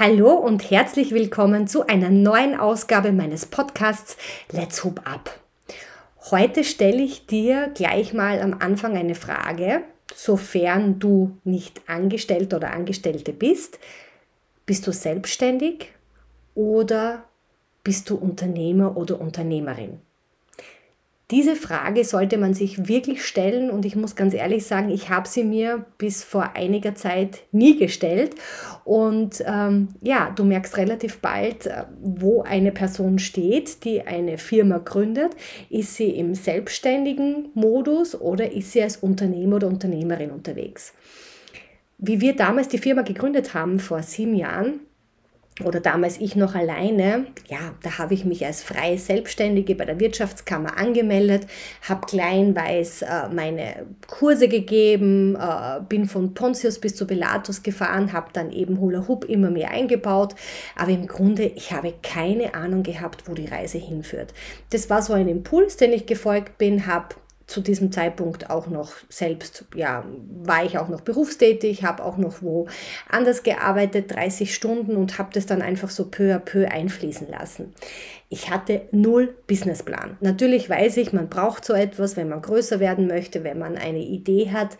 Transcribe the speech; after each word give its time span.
Hallo 0.00 0.30
und 0.30 0.70
herzlich 0.70 1.10
willkommen 1.10 1.66
zu 1.66 1.88
einer 1.88 2.08
neuen 2.08 2.54
Ausgabe 2.54 3.10
meines 3.10 3.46
Podcasts 3.46 4.16
Let's 4.52 4.84
Hoop 4.84 5.00
Up. 5.04 5.40
Heute 6.30 6.62
stelle 6.62 7.02
ich 7.02 7.26
dir 7.26 7.72
gleich 7.74 8.14
mal 8.14 8.40
am 8.40 8.54
Anfang 8.60 8.96
eine 8.96 9.16
Frage, 9.16 9.82
sofern 10.14 11.00
du 11.00 11.36
nicht 11.42 11.82
Angestellter 11.88 12.58
oder 12.58 12.74
Angestellte 12.74 13.32
bist. 13.32 13.80
Bist 14.66 14.86
du 14.86 14.92
selbstständig 14.92 15.90
oder 16.54 17.24
bist 17.82 18.08
du 18.08 18.14
Unternehmer 18.14 18.96
oder 18.96 19.20
Unternehmerin? 19.20 20.00
Diese 21.30 21.56
Frage 21.56 22.04
sollte 22.04 22.38
man 22.38 22.54
sich 22.54 22.88
wirklich 22.88 23.22
stellen 23.22 23.68
und 23.68 23.84
ich 23.84 23.94
muss 23.96 24.16
ganz 24.16 24.32
ehrlich 24.32 24.64
sagen, 24.64 24.88
ich 24.88 25.10
habe 25.10 25.28
sie 25.28 25.44
mir 25.44 25.84
bis 25.98 26.24
vor 26.24 26.56
einiger 26.56 26.94
Zeit 26.94 27.40
nie 27.52 27.76
gestellt. 27.76 28.34
Und 28.84 29.44
ähm, 29.46 29.88
ja, 30.00 30.30
du 30.34 30.44
merkst 30.44 30.78
relativ 30.78 31.18
bald, 31.18 31.66
äh, 31.66 31.84
wo 32.00 32.40
eine 32.42 32.72
Person 32.72 33.18
steht, 33.18 33.84
die 33.84 34.06
eine 34.06 34.38
Firma 34.38 34.78
gründet. 34.78 35.36
Ist 35.68 35.96
sie 35.96 36.08
im 36.08 36.34
selbstständigen 36.34 37.50
Modus 37.52 38.18
oder 38.18 38.50
ist 38.50 38.72
sie 38.72 38.82
als 38.82 38.96
Unternehmer 38.96 39.56
oder 39.56 39.66
Unternehmerin 39.66 40.30
unterwegs? 40.30 40.94
Wie 41.98 42.22
wir 42.22 42.36
damals 42.36 42.68
die 42.68 42.78
Firma 42.78 43.02
gegründet 43.02 43.52
haben 43.52 43.80
vor 43.80 44.02
sieben 44.02 44.34
Jahren, 44.34 44.80
oder 45.64 45.80
damals 45.80 46.20
ich 46.20 46.36
noch 46.36 46.54
alleine, 46.54 47.26
ja, 47.48 47.58
da 47.82 47.98
habe 47.98 48.14
ich 48.14 48.24
mich 48.24 48.46
als 48.46 48.62
freie 48.62 48.98
Selbstständige 48.98 49.74
bei 49.74 49.84
der 49.84 49.98
Wirtschaftskammer 49.98 50.78
angemeldet, 50.78 51.46
habe 51.88 52.06
kleinweiß 52.06 53.02
äh, 53.02 53.28
meine 53.32 53.86
Kurse 54.06 54.48
gegeben, 54.48 55.36
äh, 55.36 55.80
bin 55.88 56.06
von 56.06 56.34
Pontius 56.34 56.78
bis 56.78 56.94
zu 56.94 57.06
Pilatus 57.06 57.62
gefahren, 57.62 58.12
habe 58.12 58.28
dann 58.32 58.52
eben 58.52 58.78
Hula 58.78 59.08
Hoop 59.08 59.24
immer 59.24 59.50
mehr 59.50 59.70
eingebaut, 59.70 60.34
aber 60.76 60.92
im 60.92 61.06
Grunde, 61.06 61.44
ich 61.44 61.72
habe 61.72 61.94
keine 62.02 62.54
Ahnung 62.54 62.82
gehabt, 62.82 63.24
wo 63.26 63.34
die 63.34 63.46
Reise 63.46 63.78
hinführt. 63.78 64.32
Das 64.70 64.88
war 64.90 65.02
so 65.02 65.12
ein 65.12 65.28
Impuls, 65.28 65.76
den 65.76 65.92
ich 65.92 66.06
gefolgt 66.06 66.58
bin, 66.58 66.86
habe 66.86 67.16
zu 67.48 67.62
diesem 67.62 67.90
Zeitpunkt 67.90 68.50
auch 68.50 68.66
noch 68.68 68.92
selbst, 69.08 69.64
ja, 69.74 70.04
war 70.42 70.64
ich 70.64 70.78
auch 70.78 70.88
noch 70.88 71.00
berufstätig, 71.00 71.82
habe 71.82 72.04
auch 72.04 72.18
noch 72.18 72.42
wo 72.42 72.68
anders 73.08 73.42
gearbeitet, 73.42 74.14
30 74.14 74.54
Stunden 74.54 74.96
und 74.96 75.18
habe 75.18 75.30
das 75.32 75.46
dann 75.46 75.62
einfach 75.62 75.88
so 75.88 76.04
peu 76.04 76.34
à 76.34 76.38
peu 76.38 76.70
einfließen 76.70 77.26
lassen. 77.28 77.74
Ich 78.28 78.50
hatte 78.50 78.82
null 78.92 79.34
Businessplan. 79.46 80.18
Natürlich 80.20 80.68
weiß 80.68 80.98
ich, 80.98 81.14
man 81.14 81.30
braucht 81.30 81.64
so 81.64 81.72
etwas, 81.72 82.18
wenn 82.18 82.28
man 82.28 82.42
größer 82.42 82.80
werden 82.80 83.06
möchte, 83.06 83.42
wenn 83.44 83.58
man 83.58 83.78
eine 83.78 84.00
Idee 84.00 84.50
hat 84.52 84.76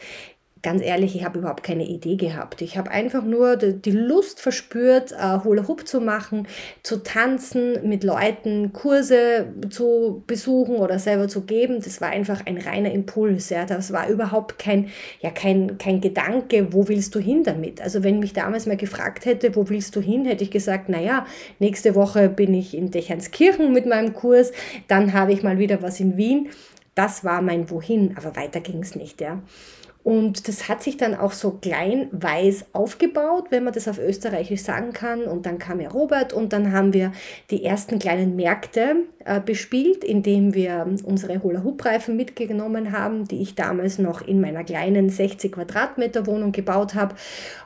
ganz 0.62 0.82
ehrlich, 0.82 1.14
ich 1.14 1.24
habe 1.24 1.38
überhaupt 1.38 1.62
keine 1.62 1.86
Idee 1.86 2.16
gehabt. 2.16 2.62
Ich 2.62 2.76
habe 2.76 2.90
einfach 2.90 3.24
nur 3.24 3.56
die 3.56 3.90
Lust 3.90 4.40
verspürt, 4.40 5.12
uh, 5.12 5.44
Hula 5.44 5.68
Hoop 5.68 5.86
zu 5.86 6.00
machen, 6.00 6.46
zu 6.82 7.02
tanzen, 7.02 7.88
mit 7.88 8.04
Leuten 8.04 8.72
Kurse 8.72 9.52
zu 9.70 10.22
besuchen 10.26 10.76
oder 10.76 10.98
selber 10.98 11.28
zu 11.28 11.42
geben. 11.42 11.80
Das 11.82 12.00
war 12.00 12.10
einfach 12.10 12.44
ein 12.46 12.58
reiner 12.58 12.92
Impuls. 12.92 13.50
Ja. 13.50 13.64
Das 13.64 13.92
war 13.92 14.08
überhaupt 14.08 14.58
kein, 14.58 14.88
ja, 15.20 15.30
kein, 15.30 15.78
kein 15.78 16.00
Gedanke, 16.00 16.72
wo 16.72 16.88
willst 16.88 17.14
du 17.14 17.20
hin 17.20 17.44
damit? 17.44 17.80
Also 17.80 18.02
wenn 18.02 18.18
mich 18.18 18.32
damals 18.32 18.66
mal 18.66 18.76
gefragt 18.76 19.24
hätte, 19.24 19.54
wo 19.56 19.68
willst 19.68 19.94
du 19.96 20.00
hin, 20.00 20.24
hätte 20.24 20.44
ich 20.44 20.50
gesagt, 20.50 20.88
naja, 20.88 21.26
nächste 21.58 21.94
Woche 21.94 22.28
bin 22.28 22.54
ich 22.54 22.76
in 22.76 22.90
Dechernskirchen 22.90 23.72
mit 23.72 23.86
meinem 23.86 24.14
Kurs, 24.14 24.52
dann 24.88 25.12
habe 25.12 25.32
ich 25.32 25.42
mal 25.42 25.58
wieder 25.58 25.82
was 25.82 26.00
in 26.00 26.16
Wien. 26.16 26.48
Das 26.94 27.22
war 27.22 27.42
mein 27.42 27.70
Wohin, 27.70 28.16
aber 28.16 28.34
weiter 28.34 28.60
ging 28.60 28.82
es 28.82 28.96
nicht. 28.96 29.20
Ja. 29.20 29.40
Und 30.04 30.48
das 30.48 30.68
hat 30.68 30.82
sich 30.82 30.96
dann 30.96 31.14
auch 31.14 31.32
so 31.32 31.50
klein 31.50 32.08
weiß 32.12 32.66
aufgebaut, 32.72 33.46
wenn 33.50 33.64
man 33.64 33.74
das 33.74 33.88
auf 33.88 33.98
Österreichisch 33.98 34.62
sagen 34.62 34.92
kann. 34.92 35.24
Und 35.24 35.44
dann 35.44 35.58
kam 35.58 35.80
ja 35.80 35.90
Robert 35.90 36.32
und 36.32 36.52
dann 36.52 36.72
haben 36.72 36.92
wir 36.92 37.12
die 37.50 37.64
ersten 37.64 37.98
kleinen 37.98 38.34
Märkte 38.36 39.04
äh, 39.24 39.40
bespielt, 39.40 40.04
indem 40.04 40.54
wir 40.54 40.86
unsere 41.04 41.42
Hula-Hoop-Reifen 41.42 42.16
mitgenommen 42.16 42.92
haben, 42.92 43.28
die 43.28 43.42
ich 43.42 43.54
damals 43.54 43.98
noch 43.98 44.22
in 44.22 44.40
meiner 44.40 44.64
kleinen 44.64 45.10
60 45.10 45.52
Quadratmeter 45.52 46.26
Wohnung 46.26 46.52
gebaut 46.52 46.94
habe. 46.94 47.14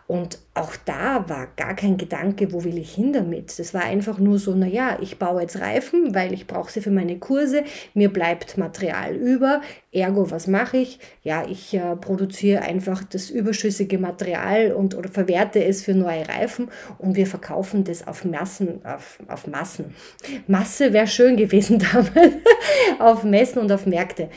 Und 0.07 0.39
auch 0.55 0.77
da 0.85 1.29
war 1.29 1.49
gar 1.57 1.75
kein 1.75 1.97
Gedanke, 1.97 2.53
wo 2.53 2.65
will 2.65 2.77
ich 2.77 2.95
hin 2.95 3.13
damit. 3.13 3.59
Das 3.59 3.73
war 3.73 3.85
einfach 3.85 4.19
nur 4.19 4.39
so, 4.39 4.55
naja, 4.55 4.99
ich 5.01 5.19
baue 5.19 5.41
jetzt 5.41 5.61
Reifen, 5.61 6.15
weil 6.15 6.35
ich 6.35 6.47
brauche 6.47 6.71
sie 6.71 6.83
für 6.83 6.91
meine 6.91 7.19
Kurse, 7.19 7.65
mir 7.95 8.13
bleibt 8.13 8.59
Material 8.59 9.15
über, 9.15 9.63
ergo, 9.93 10.31
was 10.31 10.49
mache 10.49 10.77
ich? 10.77 10.99
Ja, 11.23 11.47
ich 11.49 11.73
äh, 11.73 11.97
produziere 11.97 12.63
einfach 12.63 13.03
das 13.05 13.31
überschüssige 13.31 13.99
Material 13.99 14.73
und 14.73 14.95
oder 14.95 15.09
verwerte 15.09 15.65
es 15.65 15.83
für 15.83 15.95
neue 15.95 16.29
Reifen 16.29 16.69
und 16.99 17.17
wir 17.17 17.27
verkaufen 17.27 17.85
das 17.85 18.07
auf 18.07 18.25
Massen, 18.25 18.85
auf, 18.85 19.19
auf 19.29 19.47
Massen. 19.47 19.95
Masse 20.47 20.93
wäre 20.93 21.07
schön 21.07 21.37
gewesen 21.37 21.79
damals, 21.93 22.35
auf 22.99 23.25
Messen 23.25 23.61
und 23.61 23.73
auf 23.73 23.87
Märkte 23.87 24.29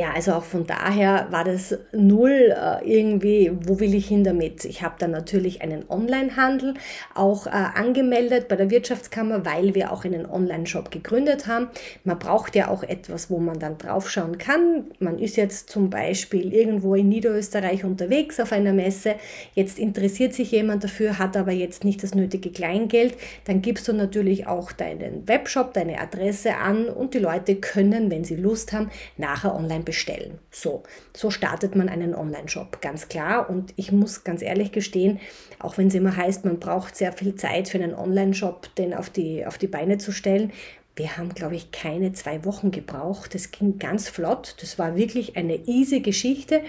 ja, 0.00 0.12
also 0.14 0.32
auch 0.32 0.44
von 0.44 0.66
daher 0.66 1.26
war 1.30 1.44
das 1.44 1.76
null 1.92 2.56
äh, 2.56 2.90
irgendwie, 2.90 3.52
wo 3.66 3.80
will 3.80 3.94
ich 3.94 4.08
hin 4.08 4.24
damit? 4.24 4.64
Ich 4.64 4.80
habe 4.82 4.94
dann 4.98 5.10
natürlich 5.10 5.60
einen 5.60 5.84
Online-Handel 5.90 6.72
auch 7.14 7.46
äh, 7.46 7.50
angemeldet 7.50 8.48
bei 8.48 8.56
der 8.56 8.70
Wirtschaftskammer, 8.70 9.44
weil 9.44 9.74
wir 9.74 9.92
auch 9.92 10.06
einen 10.06 10.24
Online-Shop 10.24 10.90
gegründet 10.90 11.46
haben. 11.46 11.68
Man 12.04 12.18
braucht 12.18 12.56
ja 12.56 12.68
auch 12.68 12.82
etwas, 12.82 13.28
wo 13.28 13.40
man 13.40 13.58
dann 13.58 13.76
draufschauen 13.76 14.38
kann. 14.38 14.84
Man 15.00 15.18
ist 15.18 15.36
jetzt 15.36 15.68
zum 15.68 15.90
Beispiel 15.90 16.54
irgendwo 16.54 16.94
in 16.94 17.10
Niederösterreich 17.10 17.84
unterwegs 17.84 18.40
auf 18.40 18.52
einer 18.52 18.72
Messe. 18.72 19.16
Jetzt 19.54 19.78
interessiert 19.78 20.32
sich 20.32 20.50
jemand 20.50 20.82
dafür, 20.82 21.18
hat 21.18 21.36
aber 21.36 21.52
jetzt 21.52 21.84
nicht 21.84 22.02
das 22.02 22.14
nötige 22.14 22.52
Kleingeld. 22.52 23.16
Dann 23.44 23.60
gibst 23.60 23.86
du 23.86 23.92
natürlich 23.92 24.46
auch 24.46 24.72
deinen 24.72 25.28
Webshop, 25.28 25.74
deine 25.74 26.00
Adresse 26.00 26.56
an 26.56 26.86
und 26.86 27.12
die 27.12 27.18
Leute 27.18 27.56
können, 27.56 28.10
wenn 28.10 28.24
sie 28.24 28.36
Lust 28.36 28.72
haben, 28.72 28.90
nachher 29.18 29.54
online 29.54 29.84
bestellen. 29.90 30.38
So, 30.52 30.84
so 31.16 31.32
startet 31.32 31.74
man 31.74 31.88
einen 31.88 32.14
Online-Shop, 32.14 32.80
ganz 32.80 33.08
klar. 33.08 33.50
Und 33.50 33.74
ich 33.74 33.90
muss 33.90 34.22
ganz 34.22 34.40
ehrlich 34.40 34.70
gestehen, 34.70 35.18
auch 35.58 35.78
wenn 35.78 35.88
es 35.88 35.96
immer 35.96 36.16
heißt, 36.16 36.44
man 36.44 36.60
braucht 36.60 36.94
sehr 36.94 37.12
viel 37.12 37.34
Zeit 37.34 37.68
für 37.68 37.78
einen 37.78 37.96
Online-Shop, 37.96 38.72
den 38.76 38.94
auf 38.94 39.10
die, 39.10 39.44
auf 39.44 39.58
die 39.58 39.66
Beine 39.66 39.98
zu 39.98 40.12
stellen, 40.12 40.52
wir 40.96 41.16
haben, 41.16 41.34
glaube 41.34 41.54
ich, 41.54 41.70
keine 41.70 42.12
zwei 42.12 42.44
Wochen 42.44 42.70
gebraucht. 42.70 43.34
Das 43.34 43.52
ging 43.52 43.78
ganz 43.78 44.08
flott. 44.08 44.56
Das 44.60 44.78
war 44.78 44.96
wirklich 44.96 45.36
eine 45.36 45.56
easy 45.66 46.00
Geschichte. 46.00 46.62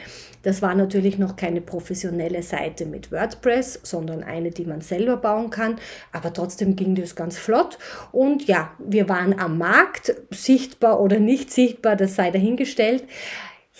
Das 0.43 0.61
war 0.61 0.73
natürlich 0.75 1.17
noch 1.17 1.35
keine 1.35 1.59
professionelle 1.59 2.43
Seite 2.43 2.85
mit 2.85 3.11
WordPress, 3.11 3.81
sondern 3.83 4.23
eine, 4.23 4.51
die 4.51 4.65
man 4.65 4.81
selber 4.81 5.17
bauen 5.17 5.49
kann. 5.49 5.79
Aber 6.11 6.31
trotzdem 6.33 6.75
ging 6.75 6.95
das 6.95 7.15
ganz 7.15 7.37
flott. 7.37 7.77
Und 8.11 8.47
ja, 8.47 8.71
wir 8.79 9.09
waren 9.09 9.37
am 9.37 9.57
Markt, 9.57 10.15
sichtbar 10.29 11.01
oder 11.01 11.19
nicht 11.19 11.51
sichtbar, 11.51 11.95
das 11.95 12.15
sei 12.15 12.31
dahingestellt. 12.31 13.03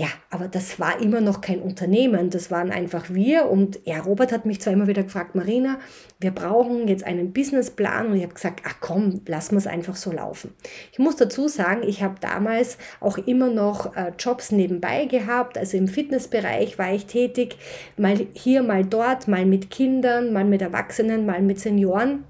Ja, 0.02 0.08
aber 0.32 0.48
das 0.48 0.80
war 0.80 1.00
immer 1.00 1.22
noch 1.22 1.42
kein 1.42 1.62
Unternehmen, 1.62 2.32
das 2.32 2.50
waren 2.50 2.72
einfach 2.72 3.12
wir. 3.12 3.52
Und 3.52 3.80
ja, 3.86 4.00
Robert 4.00 4.32
hat 4.32 4.48
mich 4.48 4.60
zwar 4.60 4.74
immer 4.74 4.88
wieder 4.88 5.04
gefragt, 5.04 5.36
Marina, 5.36 5.78
wir 6.20 6.32
brauchen 6.32 6.88
jetzt 6.88 7.04
einen 7.04 7.34
Businessplan. 7.34 8.08
Und 8.08 8.16
ich 8.16 8.24
habe 8.24 8.34
gesagt, 8.34 8.64
ach 8.66 8.78
komm, 8.80 9.22
lassen 9.28 9.52
wir 9.52 9.58
es 9.60 9.68
einfach 9.68 9.96
so 9.96 10.12
laufen. 10.12 10.56
Ich 10.92 10.98
muss 10.98 11.18
dazu 11.18 11.48
sagen, 11.48 11.84
ich 11.84 12.02
habe 12.02 12.16
damals 12.20 12.80
auch 13.00 13.20
immer 13.20 13.52
noch 13.52 13.96
äh, 13.96 14.12
Jobs 14.18 14.52
nebenbei 14.52 15.06
gehabt. 15.06 15.56
Also 15.56 15.78
im 15.78 15.88
Fitnessbereich 15.88 16.80
war 16.80 16.92
ich 16.92 17.06
tätig, 17.06 17.58
mal 17.96 18.26
hier, 18.34 18.64
mal 18.64 18.84
dort, 18.84 19.28
mal 19.28 19.46
mit 19.46 19.70
Kindern, 19.70 20.34
mal 20.34 20.46
mit 20.46 20.64
Erwachsenen, 20.64 21.28
mal 21.28 21.44
mit 21.44 21.60
Senioren. 21.60 22.24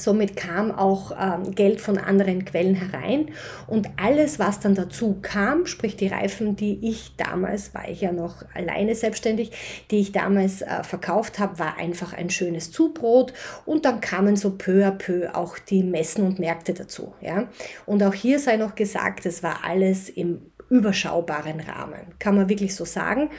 Somit 0.00 0.36
kam 0.36 0.70
auch 0.70 1.12
ähm, 1.20 1.54
Geld 1.54 1.80
von 1.80 1.98
anderen 1.98 2.44
Quellen 2.44 2.76
herein 2.76 3.32
und 3.66 3.88
alles, 3.96 4.38
was 4.38 4.60
dann 4.60 4.76
dazu 4.76 5.18
kam, 5.20 5.66
sprich 5.66 5.96
die 5.96 6.06
Reifen, 6.06 6.54
die 6.54 6.78
ich 6.88 7.16
damals, 7.16 7.74
war 7.74 7.88
ich 7.88 8.00
ja 8.00 8.12
noch 8.12 8.44
alleine 8.54 8.94
selbstständig, 8.94 9.50
die 9.90 9.98
ich 9.98 10.12
damals 10.12 10.62
äh, 10.62 10.84
verkauft 10.84 11.40
habe, 11.40 11.58
war 11.58 11.78
einfach 11.78 12.12
ein 12.12 12.30
schönes 12.30 12.70
Zubrot 12.70 13.32
und 13.66 13.84
dann 13.84 14.00
kamen 14.00 14.36
so 14.36 14.50
peu 14.50 14.86
à 14.86 14.92
peu 14.92 15.34
auch 15.34 15.58
die 15.58 15.82
Messen 15.82 16.24
und 16.24 16.38
Märkte 16.38 16.74
dazu. 16.74 17.14
Ja? 17.20 17.48
Und 17.84 18.02
auch 18.04 18.14
hier 18.14 18.38
sei 18.38 18.56
noch 18.56 18.76
gesagt, 18.76 19.26
es 19.26 19.42
war 19.42 19.64
alles 19.64 20.08
im 20.08 20.42
überschaubaren 20.70 21.60
Rahmen, 21.60 22.14
kann 22.18 22.36
man 22.36 22.48
wirklich 22.48 22.74
so 22.74 22.84
sagen. 22.84 23.30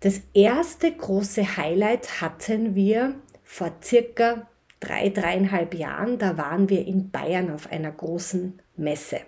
Das 0.00 0.20
erste 0.34 0.90
große 0.90 1.56
Highlight 1.56 2.20
hatten 2.20 2.74
wir 2.74 3.14
vor 3.44 3.70
circa 3.82 4.48
drei, 4.82 5.08
dreieinhalb 5.08 5.74
Jahren, 5.74 6.18
da 6.18 6.36
waren 6.36 6.68
wir 6.68 6.86
in 6.86 7.10
Bayern 7.10 7.50
auf 7.50 7.70
einer 7.70 7.90
großen 7.90 8.60
Messe 8.76 9.20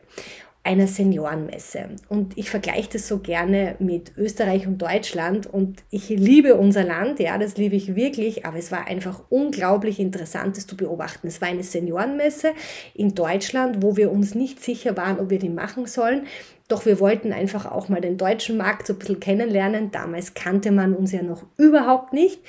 einer 0.65 0.87
Seniorenmesse. 0.87 1.91
Und 2.09 2.39
ich 2.39 2.49
vergleiche 2.49 2.89
das 2.95 3.06
so 3.06 3.19
gerne 3.19 3.77
mit 3.79 4.17
Österreich 4.17 4.67
und 4.67 4.81
Deutschland. 4.81 5.47
Und 5.47 5.85
ich 5.91 6.09
liebe 6.09 6.55
unser 6.55 6.85
Land, 6.85 7.21
ja, 7.21 7.37
das 7.37 7.59
liebe 7.59 7.77
ich 7.77 7.95
wirklich, 7.95 8.47
aber 8.47 8.56
es 8.56 8.73
war 8.73 8.87
einfach 8.87 9.23
unglaublich 9.29 10.01
interessant, 10.01 10.56
das 10.56 10.67
zu 10.67 10.77
beobachten. 10.77 11.27
Es 11.27 11.43
war 11.43 11.49
eine 11.49 11.62
Seniorenmesse 11.62 12.53
in 12.95 13.15
Deutschland, 13.15 13.83
wo 13.83 13.99
wir 13.99 14.11
uns 14.11 14.35
nicht 14.35 14.65
sicher 14.65 14.97
waren, 14.97 15.21
ob 15.21 15.29
wir 15.29 15.39
die 15.39 15.51
machen 15.51 15.85
sollen. 15.85 16.27
Doch 16.69 16.87
wir 16.87 16.99
wollten 16.99 17.33
einfach 17.33 17.71
auch 17.71 17.91
mal 17.91 18.01
den 18.01 18.17
deutschen 18.17 18.57
Markt 18.57 18.87
so 18.87 18.95
ein 18.95 18.99
bisschen 18.99 19.21
kennenlernen. 19.21 19.91
Damals 19.91 20.33
kannte 20.33 20.73
man 20.73 20.95
uns 20.95 21.13
ja 21.13 21.23
noch 21.23 21.45
überhaupt 21.59 22.15
nicht. 22.15 22.41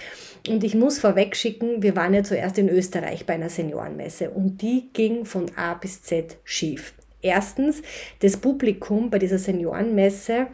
Und 0.48 0.64
ich 0.64 0.74
muss 0.74 1.00
vorweg 1.00 1.36
schicken, 1.36 1.82
wir 1.82 1.96
waren 1.96 2.14
ja 2.14 2.24
zuerst 2.24 2.58
in 2.58 2.70
Österreich 2.70 3.26
bei 3.26 3.34
einer 3.34 3.50
Seniorenmesse 3.50 4.30
und 4.30 4.62
die 4.62 4.90
ging 4.94 5.26
von 5.26 5.52
A 5.58 5.74
bis 5.74 6.02
Z 6.04 6.38
schief. 6.44 6.94
Erstens, 7.22 7.82
das 8.20 8.38
Publikum 8.38 9.10
bei 9.10 9.20
dieser 9.20 9.40
Seniorenmesse 9.40 10.48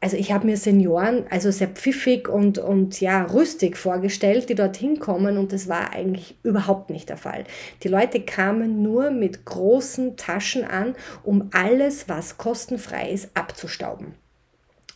also 0.00 0.16
ich 0.16 0.32
habe 0.32 0.46
mir 0.46 0.56
Senioren 0.56 1.24
also 1.28 1.50
sehr 1.50 1.68
pfiffig 1.68 2.28
und, 2.28 2.58
und 2.58 3.00
ja, 3.00 3.24
rüstig 3.24 3.76
vorgestellt, 3.76 4.48
die 4.48 4.54
dorthin 4.54 4.98
kommen 4.98 5.36
und 5.36 5.52
das 5.52 5.68
war 5.68 5.92
eigentlich 5.92 6.36
überhaupt 6.42 6.90
nicht 6.90 7.08
der 7.10 7.18
Fall. 7.18 7.44
Die 7.82 7.88
Leute 7.88 8.20
kamen 8.20 8.82
nur 8.82 9.10
mit 9.10 9.44
großen 9.44 10.16
Taschen 10.16 10.64
an, 10.64 10.94
um 11.22 11.50
alles, 11.52 12.08
was 12.08 12.38
kostenfrei 12.38 13.10
ist, 13.10 13.36
abzustauben. 13.36 14.14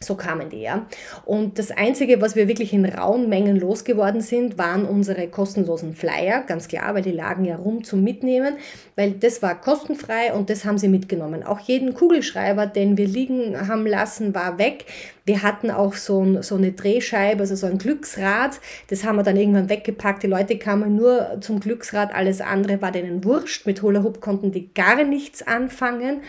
So 0.04 0.14
kamen 0.14 0.50
die, 0.50 0.60
ja. 0.60 0.86
Und 1.24 1.58
das 1.58 1.70
Einzige, 1.70 2.20
was 2.20 2.36
wir 2.36 2.48
wirklich 2.48 2.72
in 2.72 2.84
rauen 2.84 3.28
Mengen 3.28 3.56
losgeworden 3.56 4.20
sind, 4.20 4.58
waren 4.58 4.84
unsere 4.84 5.28
kostenlosen 5.28 5.94
Flyer, 5.94 6.42
ganz 6.42 6.68
klar, 6.68 6.94
weil 6.94 7.02
die 7.02 7.12
lagen 7.12 7.44
ja 7.44 7.56
rum 7.56 7.84
zum 7.84 8.04
Mitnehmen, 8.04 8.56
weil 8.96 9.12
das 9.12 9.42
war 9.42 9.60
kostenfrei 9.60 10.32
und 10.32 10.50
das 10.50 10.64
haben 10.64 10.78
sie 10.78 10.88
mitgenommen. 10.88 11.42
Auch 11.42 11.60
jeden 11.60 11.94
Kugelschreiber, 11.94 12.66
den 12.66 12.96
wir 12.96 13.06
liegen 13.06 13.68
haben 13.68 13.86
lassen, 13.86 14.34
war 14.34 14.58
weg. 14.58 14.84
Wir 15.24 15.42
hatten 15.42 15.70
auch 15.70 15.94
so, 15.94 16.42
so 16.42 16.56
eine 16.56 16.72
Drehscheibe, 16.72 17.40
also 17.40 17.56
so 17.56 17.66
ein 17.66 17.78
Glücksrad, 17.78 18.60
das 18.88 19.04
haben 19.04 19.16
wir 19.16 19.22
dann 19.22 19.36
irgendwann 19.36 19.70
weggepackt. 19.70 20.22
Die 20.22 20.26
Leute 20.26 20.58
kamen 20.58 20.96
nur 20.96 21.38
zum 21.40 21.60
Glücksrad, 21.60 22.14
alles 22.14 22.40
andere 22.42 22.82
war 22.82 22.92
denen 22.92 23.24
wurscht. 23.24 23.66
Mit 23.66 23.80
Hula 23.82 24.02
Hoop 24.02 24.20
konnten 24.20 24.52
die 24.52 24.72
gar 24.74 25.02
nichts 25.02 25.46
anfangen. 25.46 26.20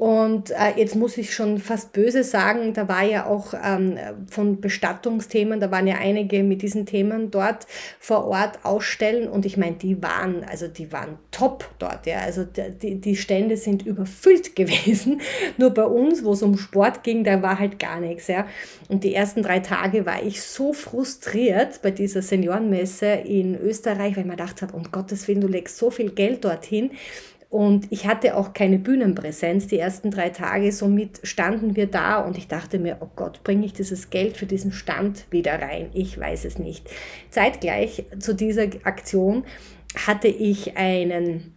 Und 0.00 0.50
äh, 0.52 0.78
jetzt 0.78 0.96
muss 0.96 1.18
ich 1.18 1.34
schon 1.34 1.58
fast 1.58 1.92
böse 1.92 2.24
sagen, 2.24 2.72
da 2.72 2.88
war 2.88 3.02
ja 3.02 3.26
auch 3.26 3.52
ähm, 3.62 3.98
von 4.30 4.58
Bestattungsthemen, 4.58 5.60
da 5.60 5.70
waren 5.70 5.86
ja 5.86 5.96
einige 5.96 6.42
mit 6.42 6.62
diesen 6.62 6.86
Themen 6.86 7.30
dort 7.30 7.66
vor 7.98 8.24
Ort 8.24 8.64
ausstellen 8.64 9.28
und 9.28 9.44
ich 9.44 9.58
meine, 9.58 9.76
die 9.76 10.02
waren, 10.02 10.42
also 10.42 10.68
die 10.68 10.90
waren 10.90 11.18
top 11.32 11.68
dort, 11.78 12.06
ja. 12.06 12.20
Also 12.20 12.44
die, 12.46 12.98
die 12.98 13.14
Stände 13.14 13.58
sind 13.58 13.84
überfüllt 13.84 14.56
gewesen. 14.56 15.20
Nur 15.58 15.68
bei 15.74 15.84
uns, 15.84 16.24
wo 16.24 16.32
es 16.32 16.42
um 16.42 16.56
Sport 16.56 17.02
ging, 17.02 17.22
da 17.22 17.42
war 17.42 17.58
halt 17.58 17.78
gar 17.78 18.00
nichts, 18.00 18.28
ja. 18.28 18.46
Und 18.88 19.04
die 19.04 19.14
ersten 19.14 19.42
drei 19.42 19.58
Tage 19.58 20.06
war 20.06 20.22
ich 20.22 20.40
so 20.40 20.72
frustriert 20.72 21.82
bei 21.82 21.90
dieser 21.90 22.22
Seniorenmesse 22.22 23.04
in 23.06 23.54
Österreich, 23.54 24.16
weil 24.16 24.22
ich 24.22 24.30
mir 24.30 24.36
gedacht 24.36 24.62
habe, 24.62 24.74
um 24.74 24.84
Gottes 24.90 25.28
Willen, 25.28 25.42
du 25.42 25.46
legst 25.46 25.76
so 25.76 25.90
viel 25.90 26.10
Geld 26.12 26.42
dorthin 26.46 26.90
und 27.50 27.90
ich 27.90 28.06
hatte 28.06 28.36
auch 28.36 28.52
keine 28.52 28.78
Bühnenpräsenz 28.78 29.66
die 29.66 29.78
ersten 29.78 30.12
drei 30.12 30.30
Tage. 30.30 30.70
Somit 30.70 31.18
standen 31.24 31.74
wir 31.74 31.88
da 31.88 32.20
und 32.20 32.38
ich 32.38 32.46
dachte 32.46 32.78
mir, 32.78 32.98
oh 33.00 33.08
Gott, 33.16 33.42
bringe 33.42 33.66
ich 33.66 33.72
dieses 33.72 34.08
Geld 34.08 34.36
für 34.36 34.46
diesen 34.46 34.70
Stand 34.70 35.26
wieder 35.32 35.60
rein? 35.60 35.90
Ich 35.92 36.18
weiß 36.18 36.44
es 36.44 36.60
nicht. 36.60 36.88
Zeitgleich 37.28 38.04
zu 38.20 38.36
dieser 38.36 38.68
Aktion 38.84 39.42
hatte 40.06 40.28
ich 40.28 40.76
einen 40.76 41.52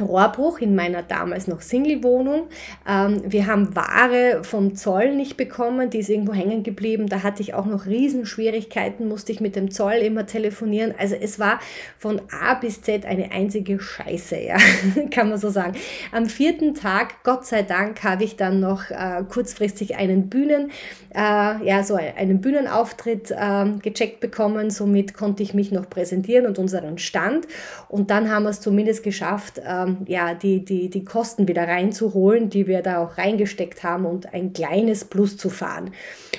Rohrbruch 0.00 0.60
in 0.60 0.74
meiner 0.74 1.02
damals 1.02 1.46
noch 1.48 1.60
Single-Wohnung. 1.60 2.48
Ähm, 2.88 3.22
wir 3.26 3.46
haben 3.46 3.74
Ware 3.74 4.40
vom 4.42 4.74
Zoll 4.74 5.14
nicht 5.14 5.36
bekommen, 5.36 5.90
die 5.90 5.98
ist 5.98 6.08
irgendwo 6.08 6.32
hängen 6.32 6.62
geblieben. 6.62 7.08
Da 7.08 7.22
hatte 7.22 7.42
ich 7.42 7.54
auch 7.54 7.66
noch 7.66 7.86
Riesenschwierigkeiten, 7.86 9.08
musste 9.08 9.32
ich 9.32 9.40
mit 9.40 9.56
dem 9.56 9.70
Zoll 9.70 9.94
immer 9.94 10.26
telefonieren. 10.26 10.94
Also 10.96 11.14
es 11.14 11.38
war 11.38 11.60
von 11.98 12.20
A 12.30 12.54
bis 12.54 12.82
Z 12.82 13.04
eine 13.04 13.32
einzige 13.32 13.80
Scheiße, 13.80 14.38
ja, 14.40 14.56
kann 15.10 15.28
man 15.28 15.38
so 15.38 15.50
sagen. 15.50 15.74
Am 16.12 16.26
vierten 16.26 16.74
Tag, 16.74 17.22
Gott 17.24 17.46
sei 17.46 17.62
Dank, 17.62 18.02
habe 18.04 18.24
ich 18.24 18.36
dann 18.36 18.60
noch 18.60 18.90
äh, 18.90 19.22
kurzfristig 19.28 19.96
einen 19.96 20.28
Bühnen, 20.28 20.70
äh, 21.14 21.64
ja, 21.64 21.82
so 21.82 21.94
einen 21.94 22.40
Bühnenauftritt 22.40 23.30
äh, 23.30 23.66
gecheckt 23.82 24.20
bekommen. 24.20 24.70
Somit 24.70 25.14
konnte 25.14 25.42
ich 25.42 25.54
mich 25.54 25.72
noch 25.72 25.88
präsentieren 25.88 26.46
und 26.46 26.58
unseren 26.58 26.98
Stand. 26.98 27.46
Und 27.88 28.10
dann 28.10 28.30
haben 28.30 28.44
wir 28.44 28.50
es 28.50 28.60
zumindest 28.60 29.02
geschafft, 29.02 29.60
ähm, 29.88 30.04
ja, 30.06 30.34
die, 30.34 30.64
die, 30.64 30.90
die 30.90 31.04
Kosten 31.04 31.48
wieder 31.48 31.66
reinzuholen, 31.66 32.50
die 32.50 32.66
wir 32.66 32.82
da 32.82 33.02
auch 33.02 33.18
reingesteckt 33.18 33.82
haben 33.82 34.04
und 34.04 34.32
ein 34.34 34.52
kleines 34.52 35.04
Plus 35.04 35.36
zu 35.36 35.50
fahren. 35.50 35.92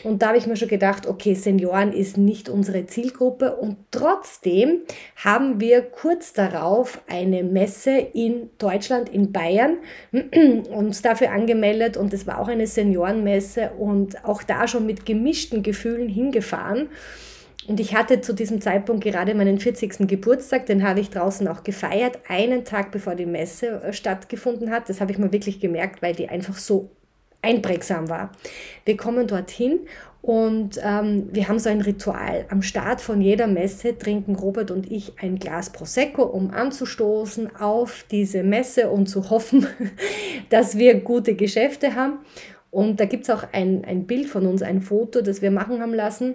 Und 0.03 0.21
da 0.21 0.27
habe 0.27 0.37
ich 0.37 0.47
mir 0.47 0.55
schon 0.55 0.67
gedacht, 0.67 1.07
okay, 1.07 1.33
Senioren 1.33 1.91
ist 1.91 2.17
nicht 2.17 2.49
unsere 2.49 2.85
Zielgruppe 2.85 3.55
und 3.55 3.77
trotzdem 3.91 4.81
haben 5.15 5.59
wir 5.59 5.81
kurz 5.81 6.33
darauf 6.33 7.01
eine 7.07 7.43
Messe 7.43 7.97
in 8.13 8.49
Deutschland, 8.57 9.09
in 9.09 9.31
Bayern, 9.31 9.77
uns 10.71 11.01
dafür 11.01 11.31
angemeldet 11.31 11.97
und 11.97 12.13
es 12.13 12.27
war 12.27 12.39
auch 12.39 12.47
eine 12.47 12.67
Seniorenmesse 12.67 13.71
und 13.77 14.25
auch 14.25 14.43
da 14.43 14.67
schon 14.67 14.85
mit 14.85 15.05
gemischten 15.05 15.63
Gefühlen 15.63 16.07
hingefahren. 16.07 16.89
Und 17.69 17.79
ich 17.79 17.93
hatte 17.93 18.19
zu 18.19 18.33
diesem 18.33 18.61
Zeitpunkt 18.61 19.03
gerade 19.03 19.35
meinen 19.35 19.59
40. 19.59 20.07
Geburtstag, 20.07 20.65
den 20.65 20.81
habe 20.81 21.01
ich 21.01 21.11
draußen 21.11 21.47
auch 21.47 21.63
gefeiert, 21.63 22.17
einen 22.27 22.65
Tag 22.65 22.89
bevor 22.89 23.13
die 23.13 23.27
Messe 23.27 23.83
äh, 23.83 23.93
stattgefunden 23.93 24.71
hat. 24.71 24.89
Das 24.89 24.99
habe 24.99 25.11
ich 25.11 25.19
mir 25.19 25.31
wirklich 25.31 25.59
gemerkt, 25.59 26.01
weil 26.01 26.15
die 26.15 26.29
einfach 26.29 26.57
so 26.57 26.89
einprägsam 27.43 28.09
war. 28.09 28.31
Wir 28.85 28.97
kommen 28.97 29.27
dorthin 29.27 29.81
und 30.23 30.79
ähm, 30.83 31.29
wir 31.31 31.47
haben 31.47 31.59
so 31.59 31.69
ein 31.69 31.81
Ritual. 31.81 32.47
Am 32.49 32.63
Start 32.63 33.01
von 33.01 33.21
jeder 33.21 33.45
Messe 33.45 33.95
trinken 33.95 34.35
Robert 34.35 34.71
und 34.71 34.91
ich 34.91 35.13
ein 35.21 35.37
Glas 35.37 35.69
Prosecco, 35.69 36.23
um 36.23 36.49
anzustoßen 36.49 37.55
auf 37.55 38.03
diese 38.09 38.41
Messe 38.41 38.89
und 38.89 39.05
zu 39.05 39.29
hoffen, 39.29 39.67
dass 40.49 40.79
wir 40.79 41.01
gute 41.01 41.35
Geschäfte 41.35 41.93
haben. 41.93 42.17
Und 42.71 42.99
da 42.99 43.05
gibt 43.05 43.25
es 43.25 43.29
auch 43.29 43.43
ein, 43.51 43.85
ein 43.85 44.07
Bild 44.07 44.25
von 44.25 44.47
uns, 44.47 44.63
ein 44.63 44.81
Foto, 44.81 45.21
das 45.21 45.43
wir 45.43 45.51
machen 45.51 45.83
haben 45.83 45.93
lassen 45.93 46.33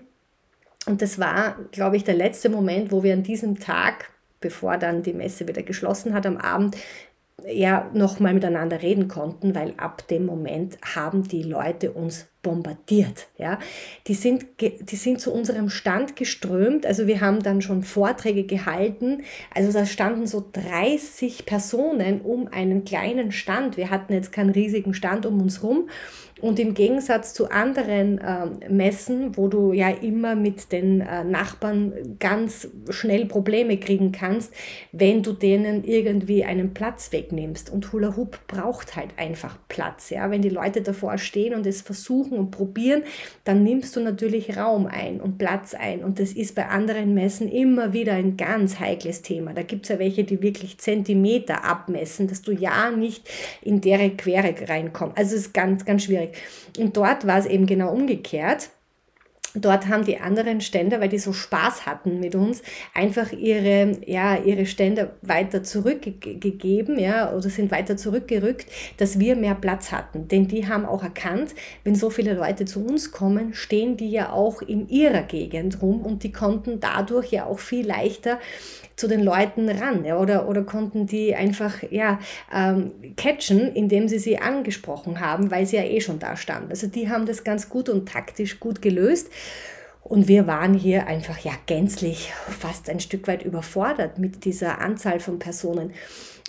und 0.86 1.02
das 1.02 1.18
war, 1.18 1.56
glaube 1.72 1.96
ich, 1.96 2.04
der 2.04 2.14
letzte 2.14 2.48
Moment, 2.48 2.92
wo 2.92 3.02
wir 3.02 3.12
an 3.12 3.22
diesem 3.22 3.58
Tag, 3.58 4.10
bevor 4.40 4.76
dann 4.76 5.02
die 5.02 5.14
Messe 5.14 5.48
wieder 5.48 5.62
geschlossen 5.62 6.14
hat 6.14 6.26
am 6.26 6.36
Abend, 6.36 6.76
ja 7.46 7.90
nochmal 7.92 8.34
miteinander 8.34 8.82
reden 8.82 9.08
konnten, 9.08 9.54
weil 9.54 9.74
ab 9.76 10.06
dem 10.08 10.24
Moment 10.24 10.78
haben 10.94 11.24
die 11.24 11.42
Leute 11.42 11.92
uns 11.92 12.26
bombardiert. 12.42 13.26
Ja? 13.38 13.58
Die, 14.06 14.14
sind, 14.14 14.46
die 14.60 14.96
sind 14.96 15.20
zu 15.20 15.32
unserem 15.32 15.68
Stand 15.68 16.16
geströmt. 16.16 16.86
Also 16.86 17.06
wir 17.06 17.20
haben 17.20 17.42
dann 17.42 17.60
schon 17.60 17.82
Vorträge 17.82 18.44
gehalten. 18.44 19.24
Also 19.54 19.72
da 19.72 19.84
standen 19.84 20.26
so 20.26 20.44
30 20.52 21.44
Personen 21.44 22.20
um 22.20 22.48
einen 22.48 22.84
kleinen 22.84 23.32
Stand. 23.32 23.76
Wir 23.76 23.90
hatten 23.90 24.12
jetzt 24.12 24.32
keinen 24.32 24.50
riesigen 24.50 24.94
Stand 24.94 25.26
um 25.26 25.40
uns 25.40 25.62
rum. 25.62 25.88
Und 26.44 26.58
im 26.58 26.74
Gegensatz 26.74 27.32
zu 27.32 27.50
anderen 27.50 28.18
äh, 28.18 28.68
Messen, 28.68 29.34
wo 29.34 29.48
du 29.48 29.72
ja 29.72 29.88
immer 29.88 30.34
mit 30.34 30.72
den 30.72 31.00
äh, 31.00 31.24
Nachbarn 31.24 32.18
ganz 32.20 32.68
schnell 32.90 33.24
Probleme 33.24 33.78
kriegen 33.78 34.12
kannst, 34.12 34.52
wenn 34.92 35.22
du 35.22 35.32
denen 35.32 35.84
irgendwie 35.84 36.44
einen 36.44 36.74
Platz 36.74 37.12
wegnimmst. 37.12 37.70
Und 37.70 37.90
Hula 37.94 38.14
Hoop 38.18 38.46
braucht 38.46 38.94
halt 38.94 39.08
einfach 39.16 39.56
Platz. 39.68 40.10
Ja? 40.10 40.30
Wenn 40.30 40.42
die 40.42 40.50
Leute 40.50 40.82
davor 40.82 41.16
stehen 41.16 41.54
und 41.54 41.64
es 41.66 41.80
versuchen 41.80 42.36
und 42.36 42.50
probieren, 42.50 43.04
dann 43.44 43.62
nimmst 43.62 43.96
du 43.96 44.00
natürlich 44.00 44.54
Raum 44.54 44.86
ein 44.86 45.22
und 45.22 45.38
Platz 45.38 45.72
ein. 45.72 46.04
Und 46.04 46.20
das 46.20 46.32
ist 46.32 46.54
bei 46.54 46.66
anderen 46.66 47.14
Messen 47.14 47.50
immer 47.50 47.94
wieder 47.94 48.12
ein 48.12 48.36
ganz 48.36 48.78
heikles 48.78 49.22
Thema. 49.22 49.54
Da 49.54 49.62
gibt 49.62 49.86
es 49.86 49.88
ja 49.88 49.98
welche, 49.98 50.24
die 50.24 50.42
wirklich 50.42 50.76
Zentimeter 50.76 51.64
abmessen, 51.64 52.28
dass 52.28 52.42
du 52.42 52.52
ja 52.52 52.90
nicht 52.90 53.30
in 53.62 53.80
deren 53.80 54.18
Quere 54.18 54.54
reinkommst. 54.68 55.16
Also 55.16 55.36
es 55.36 55.46
ist 55.46 55.54
ganz, 55.54 55.86
ganz 55.86 56.02
schwierig. 56.02 56.33
Und 56.78 56.96
dort 56.96 57.26
war 57.26 57.38
es 57.38 57.46
eben 57.46 57.66
genau 57.66 57.92
umgekehrt. 57.92 58.70
Dort 59.56 59.86
haben 59.86 60.04
die 60.04 60.18
anderen 60.18 60.60
Ständer, 60.60 61.00
weil 61.00 61.08
die 61.08 61.20
so 61.20 61.32
Spaß 61.32 61.86
hatten 61.86 62.18
mit 62.18 62.34
uns, 62.34 62.60
einfach 62.92 63.30
ihre, 63.30 63.98
ja, 64.04 64.36
ihre 64.36 64.66
Ständer 64.66 65.12
weiter 65.22 65.62
zurückgegeben, 65.62 66.98
ja, 66.98 67.32
oder 67.32 67.48
sind 67.48 67.70
weiter 67.70 67.96
zurückgerückt, 67.96 68.66
dass 68.96 69.20
wir 69.20 69.36
mehr 69.36 69.54
Platz 69.54 69.92
hatten. 69.92 70.26
Denn 70.26 70.48
die 70.48 70.66
haben 70.66 70.84
auch 70.84 71.04
erkannt, 71.04 71.54
wenn 71.84 71.94
so 71.94 72.10
viele 72.10 72.34
Leute 72.34 72.64
zu 72.64 72.84
uns 72.84 73.12
kommen, 73.12 73.54
stehen 73.54 73.96
die 73.96 74.10
ja 74.10 74.32
auch 74.32 74.60
in 74.60 74.88
ihrer 74.88 75.22
Gegend 75.22 75.80
rum 75.80 76.02
und 76.02 76.24
die 76.24 76.32
konnten 76.32 76.80
dadurch 76.80 77.30
ja 77.30 77.46
auch 77.46 77.60
viel 77.60 77.86
leichter 77.86 78.40
zu 78.96 79.08
den 79.08 79.22
Leuten 79.22 79.68
ran 79.68 80.04
ja, 80.04 80.18
oder, 80.18 80.48
oder 80.48 80.62
konnten 80.62 81.06
die 81.06 81.34
einfach 81.34 81.82
ja, 81.90 82.18
ähm, 82.54 82.92
catchen, 83.16 83.74
indem 83.74 84.08
sie 84.08 84.18
sie 84.18 84.38
angesprochen 84.38 85.20
haben, 85.20 85.50
weil 85.50 85.66
sie 85.66 85.76
ja 85.76 85.84
eh 85.84 86.00
schon 86.00 86.18
da 86.18 86.36
standen. 86.36 86.70
Also 86.70 86.86
die 86.86 87.08
haben 87.08 87.26
das 87.26 87.44
ganz 87.44 87.68
gut 87.68 87.88
und 87.88 88.08
taktisch 88.08 88.60
gut 88.60 88.82
gelöst. 88.82 89.30
Und 90.02 90.28
wir 90.28 90.46
waren 90.46 90.74
hier 90.74 91.06
einfach 91.06 91.38
ja 91.38 91.52
gänzlich 91.64 92.30
fast 92.60 92.90
ein 92.90 93.00
Stück 93.00 93.26
weit 93.26 93.42
überfordert 93.42 94.18
mit 94.18 94.44
dieser 94.44 94.80
Anzahl 94.80 95.18
von 95.18 95.38
Personen. 95.38 95.92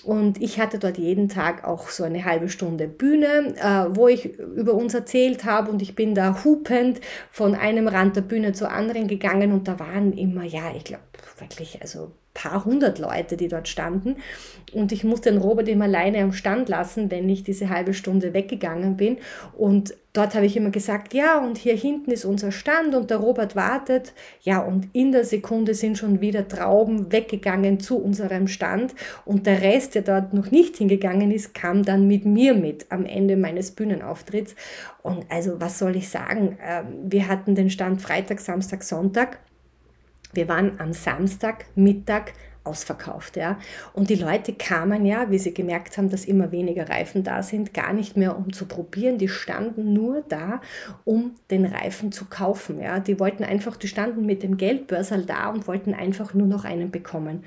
Und 0.04 0.40
ich 0.40 0.60
hatte 0.60 0.78
dort 0.78 1.00
jeden 1.00 1.30
Tag 1.30 1.64
auch 1.64 1.90
so 1.90 2.04
eine 2.04 2.26
halbe 2.26 2.48
Stunde 2.50 2.88
Bühne, 2.88 3.56
äh, 3.56 3.96
wo 3.96 4.08
ich 4.08 4.38
über 4.38 4.74
uns 4.76 4.94
erzählt 4.94 5.46
habe 5.46 5.72
und 5.72 5.82
ich 5.82 5.96
bin 5.96 6.14
da 6.14 6.44
hupend 6.44 7.02
von 7.32 7.56
einem 7.56 7.88
Rand 7.88 8.16
der 8.16 8.22
Bühne 8.22 8.54
zur 8.54 8.72
anderen 8.72 9.08
gegangen 9.08 9.52
und 9.52 9.68
da 9.68 9.80
waren 9.80 10.14
immer, 10.14 10.44
ja, 10.44 10.74
ich 10.76 10.84
glaube 10.84 11.04
wirklich, 11.40 11.82
also 11.82 12.12
paar 12.36 12.66
hundert 12.66 13.00
Leute, 13.00 13.38
die 13.38 13.48
dort 13.48 13.68
standen. 13.68 14.18
Und 14.74 14.92
ich 14.92 15.04
musste 15.04 15.32
den 15.32 15.42
Robert 15.42 15.68
immer 15.68 15.86
alleine 15.86 16.22
am 16.22 16.34
Stand 16.34 16.70
lassen, 16.70 17.10
wenn 17.10 17.28
ich 17.30 17.44
diese 17.44 17.70
halbe 17.70 17.96
Stunde 17.96 18.34
weggegangen 18.34 18.98
bin. 18.98 19.18
Und 19.58 19.96
dort 20.14 20.36
habe 20.36 20.46
ich 20.46 20.58
immer 20.58 20.70
gesagt, 20.70 21.14
ja, 21.14 21.40
und 21.40 21.58
hier 21.58 21.76
hinten 21.76 22.12
ist 22.12 22.26
unser 22.26 22.52
Stand 22.52 22.94
und 22.94 23.10
der 23.10 23.18
Robert 23.18 23.56
wartet. 23.56 24.14
Ja, 24.42 24.60
und 24.60 24.90
in 24.92 25.14
der 25.14 25.24
Sekunde 25.24 25.74
sind 25.74 25.98
schon 25.98 26.20
wieder 26.20 26.48
Trauben 26.48 27.12
weggegangen 27.12 27.80
zu 27.80 27.98
unserem 27.98 28.48
Stand. 28.48 28.94
Und 29.24 29.48
der 29.48 29.62
Rest, 29.62 29.96
der 29.96 30.02
dort 30.02 30.34
noch 30.34 30.52
nicht 30.52 30.76
hingegangen 30.76 31.32
ist, 31.32 31.54
kam 31.54 31.84
dann 31.84 32.06
mit 32.08 32.26
mir 32.26 32.54
mit 32.54 32.88
am 32.90 33.06
Ende 33.06 33.38
meines 33.38 33.72
Bühnenauftritts. 33.72 34.56
Und 35.02 35.26
also, 35.30 35.62
was 35.62 35.80
soll 35.80 35.96
ich 35.96 36.10
sagen? 36.10 36.58
Ähm, 36.62 36.86
wir 37.06 37.30
hatten 37.30 37.56
den 37.56 37.70
Stand 37.70 38.02
Freitag, 38.02 38.42
Samstag, 38.42 38.84
Sonntag. 38.84 39.40
Wir 40.36 40.48
waren 40.48 40.80
am 40.80 40.94
Samstag 40.94 41.66
Mittag 41.76 42.34
ausverkauft, 42.66 43.38
ja. 43.38 43.58
Und 43.94 44.10
die 44.10 44.16
Leute 44.16 44.54
kamen 44.54 45.06
ja, 45.06 45.30
wie 45.30 45.38
sie 45.38 45.54
gemerkt 45.54 45.98
haben, 45.98 46.10
dass 46.10 46.26
immer 46.26 46.52
weniger 46.52 46.90
Reifen 46.90 47.24
da 47.24 47.44
sind, 47.44 47.74
gar 47.74 47.94
nicht 47.94 48.18
mehr 48.18 48.38
um 48.38 48.52
zu 48.52 48.66
probieren. 48.66 49.18
Die 49.18 49.28
standen 49.28 49.94
nur 49.94 50.24
da, 50.28 50.62
um 51.04 51.36
den 51.52 51.66
Reifen 51.66 52.12
zu 52.12 52.26
kaufen, 52.26 52.82
ja. 52.82 53.00
Die 53.00 53.20
wollten 53.20 53.44
einfach, 53.44 53.78
die 53.78 53.88
standen 53.88 54.26
mit 54.26 54.44
dem 54.44 54.58
Geldbörsel 54.58 55.26
da 55.26 55.50
und 55.50 55.68
wollten 55.68 55.94
einfach 55.94 56.34
nur 56.34 56.48
noch 56.48 56.66
einen 56.66 56.92
bekommen. 56.92 57.44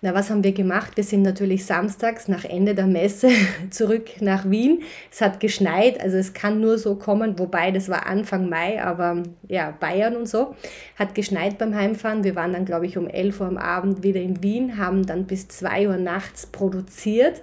Na, 0.00 0.14
was 0.14 0.30
haben 0.30 0.44
wir 0.44 0.52
gemacht? 0.52 0.92
Wir 0.96 1.02
sind 1.02 1.22
natürlich 1.22 1.66
samstags 1.66 2.28
nach 2.28 2.44
Ende 2.44 2.76
der 2.76 2.86
Messe 2.86 3.30
zurück 3.70 4.20
nach 4.20 4.48
Wien. 4.48 4.82
Es 5.10 5.20
hat 5.20 5.40
geschneit, 5.40 6.00
also 6.00 6.16
es 6.16 6.32
kann 6.34 6.60
nur 6.60 6.78
so 6.78 6.94
kommen, 6.94 7.36
wobei 7.40 7.72
das 7.72 7.88
war 7.88 8.06
Anfang 8.06 8.48
Mai, 8.48 8.80
aber 8.80 9.24
ja, 9.48 9.72
Bayern 9.72 10.14
und 10.14 10.28
so. 10.28 10.54
Hat 10.96 11.16
geschneit 11.16 11.58
beim 11.58 11.74
Heimfahren. 11.74 12.22
Wir 12.22 12.36
waren 12.36 12.52
dann, 12.52 12.64
glaube 12.64 12.86
ich, 12.86 12.96
um 12.96 13.08
11 13.08 13.40
Uhr 13.40 13.48
am 13.48 13.58
Abend 13.58 14.04
wieder 14.04 14.20
in 14.20 14.40
Wien, 14.40 14.78
haben 14.78 15.04
dann 15.04 15.26
bis 15.26 15.48
2 15.48 15.88
Uhr 15.88 15.96
nachts 15.96 16.46
produziert 16.46 17.42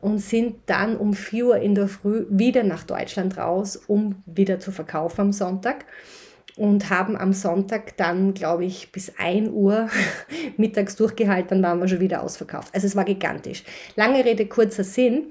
und 0.00 0.18
sind 0.18 0.54
dann 0.66 0.96
um 0.96 1.12
4 1.12 1.46
Uhr 1.46 1.56
in 1.56 1.74
der 1.74 1.88
Früh 1.88 2.26
wieder 2.28 2.62
nach 2.62 2.84
Deutschland 2.84 3.36
raus, 3.36 3.74
um 3.74 4.22
wieder 4.26 4.60
zu 4.60 4.70
verkaufen 4.70 5.22
am 5.22 5.32
Sonntag 5.32 5.84
und 6.56 6.88
haben 6.90 7.16
am 7.16 7.32
Sonntag 7.32 7.96
dann, 7.98 8.34
glaube 8.34 8.64
ich, 8.64 8.90
bis 8.90 9.12
1 9.18 9.50
Uhr 9.50 9.88
mittags 10.56 10.96
durchgehalten, 10.96 11.62
dann 11.62 11.62
waren 11.62 11.80
wir 11.80 11.88
schon 11.88 12.00
wieder 12.00 12.22
ausverkauft. 12.22 12.74
Also 12.74 12.86
es 12.86 12.96
war 12.96 13.04
gigantisch. 13.04 13.62
Lange 13.94 14.24
Rede, 14.24 14.46
kurzer 14.46 14.84
Sinn. 14.84 15.26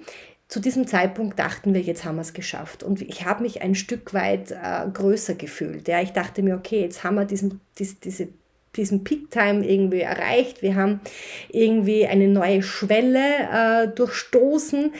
Zu 0.48 0.60
diesem 0.60 0.86
Zeitpunkt 0.86 1.40
dachten 1.40 1.74
wir, 1.74 1.82
jetzt 1.82 2.06
haben 2.06 2.18
wir 2.18 2.22
es 2.22 2.34
geschafft. 2.34 2.84
Und 2.84 3.02
ich 3.02 3.26
habe 3.26 3.42
mich 3.42 3.64
ein 3.64 3.74
Stück 3.74 4.14
weit 4.14 4.52
äh, 4.52 4.88
größer 4.94 5.34
gefühlt. 5.34 5.88
Ja, 5.88 6.02
ich 6.02 6.12
dachte 6.12 6.44
mir, 6.44 6.56
okay, 6.56 6.82
jetzt 6.82 7.04
haben 7.04 7.16
wir 7.16 7.26
diesen, 7.26 7.62
dies, 7.80 8.00
diese 8.00 8.28
diesen 8.76 9.04
Peak-Time 9.04 9.66
irgendwie 9.66 10.02
erreicht. 10.02 10.62
Wir 10.62 10.76
haben 10.76 11.00
irgendwie 11.50 12.06
eine 12.08 12.28
neue 12.28 12.62
Schwelle 12.62 13.24
äh, 13.52 13.88
durchstoßen 13.88 14.92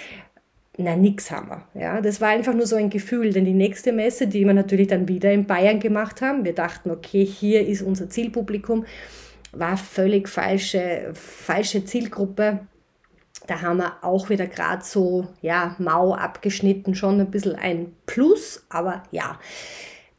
na, 0.78 0.96
nix 0.96 1.32
haben 1.32 1.50
wir. 1.50 1.82
Ja, 1.82 2.02
das 2.02 2.20
war 2.20 2.30
einfach 2.30 2.54
nur 2.54 2.68
so 2.68 2.76
ein 2.76 2.90
Gefühl, 2.90 3.32
denn 3.32 3.46
die 3.46 3.54
nächste 3.54 3.94
Messe, 3.94 4.28
die 4.28 4.46
wir 4.46 4.54
natürlich 4.54 4.88
dann 4.88 5.08
wieder 5.08 5.32
in 5.32 5.46
Bayern 5.46 5.80
gemacht 5.80 6.22
haben, 6.22 6.44
wir 6.44 6.54
dachten, 6.54 6.92
okay, 6.92 7.26
hier 7.26 7.66
ist 7.66 7.82
unser 7.82 8.10
Zielpublikum, 8.10 8.86
war 9.54 9.78
völlig 9.78 10.28
falsche, 10.28 11.12
falsche 11.14 11.86
Zielgruppe. 11.86 12.60
Da 13.48 13.62
haben 13.62 13.78
wir 13.78 14.04
auch 14.04 14.30
wieder 14.30 14.48
gerade 14.48 14.84
so, 14.84 15.28
ja, 15.42 15.76
mau 15.78 16.14
abgeschnitten, 16.14 16.96
schon 16.96 17.22
ein 17.22 17.32
bisschen 17.32 17.56
ein 17.56 17.94
Plus, 18.06 18.66
aber 18.70 19.04
ja, 19.12 19.40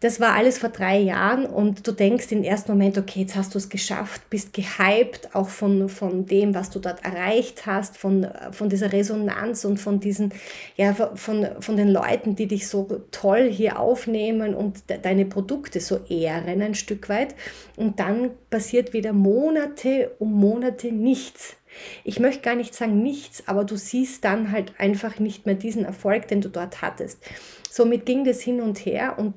das 0.01 0.21
war 0.21 0.35
alles 0.35 0.59
vor 0.59 0.69
drei 0.69 0.99
Jahren 0.99 1.47
und 1.47 1.87
du 1.87 1.93
denkst 1.93 2.31
im 2.31 2.43
ersten 2.43 2.71
Moment, 2.71 2.99
okay, 2.99 3.21
jetzt 3.21 3.35
hast 3.35 3.55
du 3.55 3.59
es 3.59 3.71
geschafft, 3.71 4.29
bist 4.29 4.53
gehypt, 4.53 5.35
auch 5.35 5.49
von, 5.49 5.89
von 5.89 6.27
dem, 6.27 6.55
was 6.55 6.69
du 6.69 6.81
dort 6.81 7.03
erreicht 7.03 7.65
hast, 7.65 7.97
von, 7.97 8.27
von 8.53 8.69
dieser 8.69 8.93
Resonanz 8.93 9.65
und 9.65 9.79
von 9.79 9.99
diesen, 9.99 10.35
ja, 10.77 10.93
von, 10.93 11.49
von 11.61 11.77
den 11.79 11.89
Leuten, 11.89 12.37
die 12.37 12.47
dich 12.47 12.69
so 12.69 13.05
toll 13.11 13.51
hier 13.51 13.81
aufnehmen 13.81 14.55
und 14.55 14.91
de 14.91 14.99
deine 15.01 15.25
Produkte 15.25 15.81
so 15.81 16.01
ehren 16.11 16.61
ein 16.61 16.75
Stück 16.75 17.09
weit. 17.09 17.35
Und 17.77 17.99
dann 17.99 18.33
passiert 18.51 18.93
wieder 18.93 19.15
Monate 19.15 20.11
um 20.19 20.33
Monate 20.35 20.93
nichts. 20.93 21.57
Ich 22.05 22.21
möchte 22.21 22.43
gar 22.43 22.55
nicht 22.55 22.75
sagen 22.75 23.03
nichts, 23.03 23.49
aber 23.49 23.65
du 23.65 23.77
siehst 23.77 24.25
dann 24.25 24.53
halt 24.53 24.75
einfach 24.79 25.19
nicht 25.19 25.47
mehr 25.47 25.55
diesen 25.55 25.87
Erfolg, 25.87 26.29
den 26.29 26.43
du 26.43 26.51
dort 26.51 26.83
hattest. 26.83 27.19
Somit 27.71 28.05
ging 28.05 28.25
das 28.25 28.41
hin 28.41 28.61
und 28.61 28.85
her 28.85 29.19
und 29.19 29.35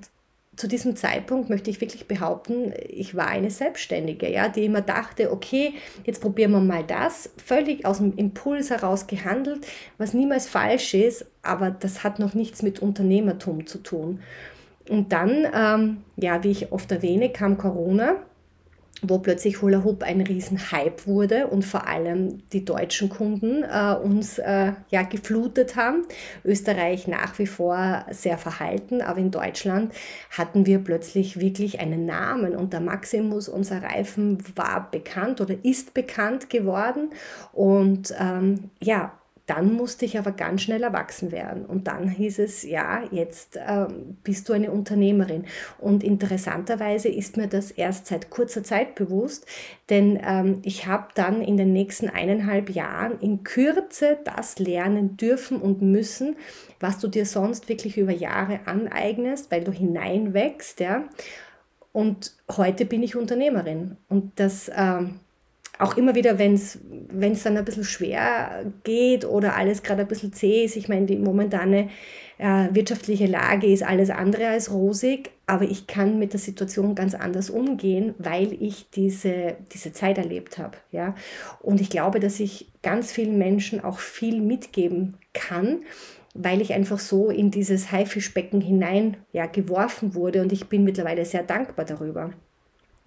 zu 0.60 0.68
diesem 0.68 0.98
Zeitpunkt 0.98 1.50
möchte 1.50 1.70
ich 1.70 1.80
wirklich 1.80 2.06
behaupten, 2.06 2.74
ich 2.86 3.16
war 3.16 3.28
eine 3.28 3.50
Selbstständige, 3.50 4.30
ja, 4.30 4.50
die 4.50 4.66
immer 4.66 4.82
dachte, 4.82 5.32
okay, 5.32 5.74
jetzt 6.04 6.20
probieren 6.20 6.52
wir 6.52 6.60
mal 6.60 6.84
das, 6.84 7.30
völlig 7.44 7.86
aus 7.86 8.00
dem 8.00 8.14
Impuls 8.18 8.70
heraus 8.70 9.08
gehandelt, 9.08 9.66
was 9.98 10.14
niemals 10.14 10.50
falsch 10.50 10.94
ist, 10.94 11.26
aber 11.44 11.72
das 11.72 12.04
hat 12.04 12.20
noch 12.20 12.34
nichts 12.34 12.62
mit 12.62 12.82
Unternehmertum 12.82 13.68
zu 13.68 13.78
tun. 13.78 14.20
Und 14.90 15.14
dann, 15.14 15.48
ähm, 15.54 15.98
ja, 16.18 16.44
wie 16.44 16.52
ich 16.52 16.74
oft 16.74 16.92
erwähne, 16.92 17.30
kam 17.30 17.58
Corona 17.58 18.18
wo 19.02 19.20
plötzlich 19.20 19.62
Hula 19.62 19.84
Hoop 19.84 20.04
ein 20.04 20.22
Riesenhype 20.22 21.06
wurde 21.06 21.48
und 21.48 21.64
vor 21.64 21.88
allem 21.88 22.42
die 22.52 22.66
deutschen 22.66 23.10
Kunden 23.10 23.64
äh, 23.64 23.96
uns 23.96 24.40
äh, 24.40 24.74
ja 24.90 25.04
geflutet 25.04 25.76
haben. 25.76 26.04
Österreich 26.44 27.08
nach 27.08 27.38
wie 27.40 27.48
vor 27.48 28.06
sehr 28.12 28.38
verhalten, 28.38 29.02
aber 29.02 29.20
in 29.20 29.32
Deutschland 29.32 29.94
hatten 30.32 30.66
wir 30.66 30.80
plötzlich 30.80 31.40
wirklich 31.40 31.80
einen 31.80 32.06
Namen 32.06 32.56
und 32.56 32.74
der 32.74 32.82
Maximus, 32.82 33.48
unser 33.48 33.84
Reifen, 33.84 34.44
war 34.56 34.90
bekannt 34.92 35.42
oder 35.42 35.56
ist 35.64 35.94
bekannt 35.94 36.50
geworden 36.50 37.12
und 37.54 38.14
ähm, 38.20 38.70
ja, 38.82 39.19
dann 39.50 39.74
musste 39.74 40.06
ich 40.06 40.20
aber 40.20 40.32
ganz 40.32 40.62
schnell 40.62 40.84
erwachsen 40.84 41.32
werden. 41.32 41.66
Und 41.66 41.88
dann 41.88 42.08
hieß 42.08 42.38
es, 42.38 42.62
ja, 42.62 43.02
jetzt 43.10 43.60
ähm, 43.68 44.18
bist 44.24 44.48
du 44.48 44.54
eine 44.54 44.70
Unternehmerin. 44.70 45.46
Und 45.80 46.04
interessanterweise 46.04 47.10
ist 47.10 47.36
mir 47.36 47.48
das 47.48 47.72
erst 47.72 48.06
seit 48.06 48.30
kurzer 48.30 48.64
Zeit 48.64 48.94
bewusst, 48.94 49.48
denn 49.90 50.20
ähm, 50.24 50.60
ich 50.62 50.86
habe 50.86 51.08
dann 51.16 51.42
in 51.42 51.58
den 51.58 51.74
nächsten 51.74 52.10
eineinhalb 52.10 52.70
Jahren 52.70 53.20
in 53.22 53.44
Kürze 53.44 54.20
das 54.24 54.60
lernen 54.60 55.18
dürfen 55.18 55.60
und 55.60 55.82
müssen, 55.82 56.36
was 56.80 57.00
du 57.00 57.08
dir 57.08 57.26
sonst 57.26 57.70
wirklich 57.70 57.98
über 57.98 58.12
Jahre 58.12 58.60
aneignest, 58.66 59.50
weil 59.52 59.64
du 59.64 59.72
hineinwächst. 59.72 60.80
Ja? 60.80 61.06
Und 61.92 62.34
heute 62.56 62.86
bin 62.86 63.02
ich 63.02 63.16
Unternehmerin. 63.16 63.98
Und 64.10 64.40
das... 64.40 64.70
Ähm, 64.76 65.20
auch 65.80 65.96
immer 65.96 66.14
wieder, 66.14 66.38
wenn 66.38 66.54
es 66.54 66.78
dann 67.44 67.58
ein 67.58 67.66
bisschen 67.66 67.86
schwer 67.86 68.66
geht 68.84 69.26
oder 69.26 69.56
alles 69.56 69.82
gerade 69.82 70.02
ein 70.02 70.08
bisschen 70.08 70.34
zäh 70.34 70.66
ist, 70.66 70.76
ich 70.76 70.90
meine, 70.90 71.06
die 71.06 71.16
momentane 71.16 71.90
äh, 72.38 72.68
wirtschaftliche 72.72 73.28
Lage 73.28 73.68
ist 73.68 73.84
alles 73.84 74.10
andere 74.10 74.48
als 74.48 74.72
rosig, 74.72 75.32
aber 75.48 75.64
ich 75.64 75.88
kann 75.88 76.20
mit 76.20 76.34
der 76.34 76.40
Situation 76.40 76.96
ganz 76.96 77.16
anders 77.16 77.50
umgehen, 77.50 78.14
weil 78.18 78.54
ich 78.62 78.90
diese, 78.90 79.56
diese 79.74 79.94
Zeit 79.94 80.18
erlebt 80.18 80.58
habe. 80.58 80.78
Ja? 80.92 81.16
Und 81.62 81.80
ich 81.80 81.90
glaube, 81.90 82.20
dass 82.20 82.42
ich 82.42 82.72
ganz 82.84 83.14
vielen 83.14 83.38
Menschen 83.38 83.82
auch 83.82 84.00
viel 84.00 84.42
mitgeben 84.42 85.18
kann, 85.34 85.84
weil 86.34 86.62
ich 86.62 86.74
einfach 86.74 87.00
so 87.00 87.30
in 87.30 87.52
dieses 87.52 87.92
Haifischbecken 87.92 88.60
hinein 88.60 89.18
ja, 89.32 89.46
geworfen 89.46 90.14
wurde 90.14 90.42
und 90.42 90.52
ich 90.52 90.68
bin 90.68 90.84
mittlerweile 90.84 91.26
sehr 91.26 91.44
dankbar 91.44 91.86
darüber. 91.86 92.32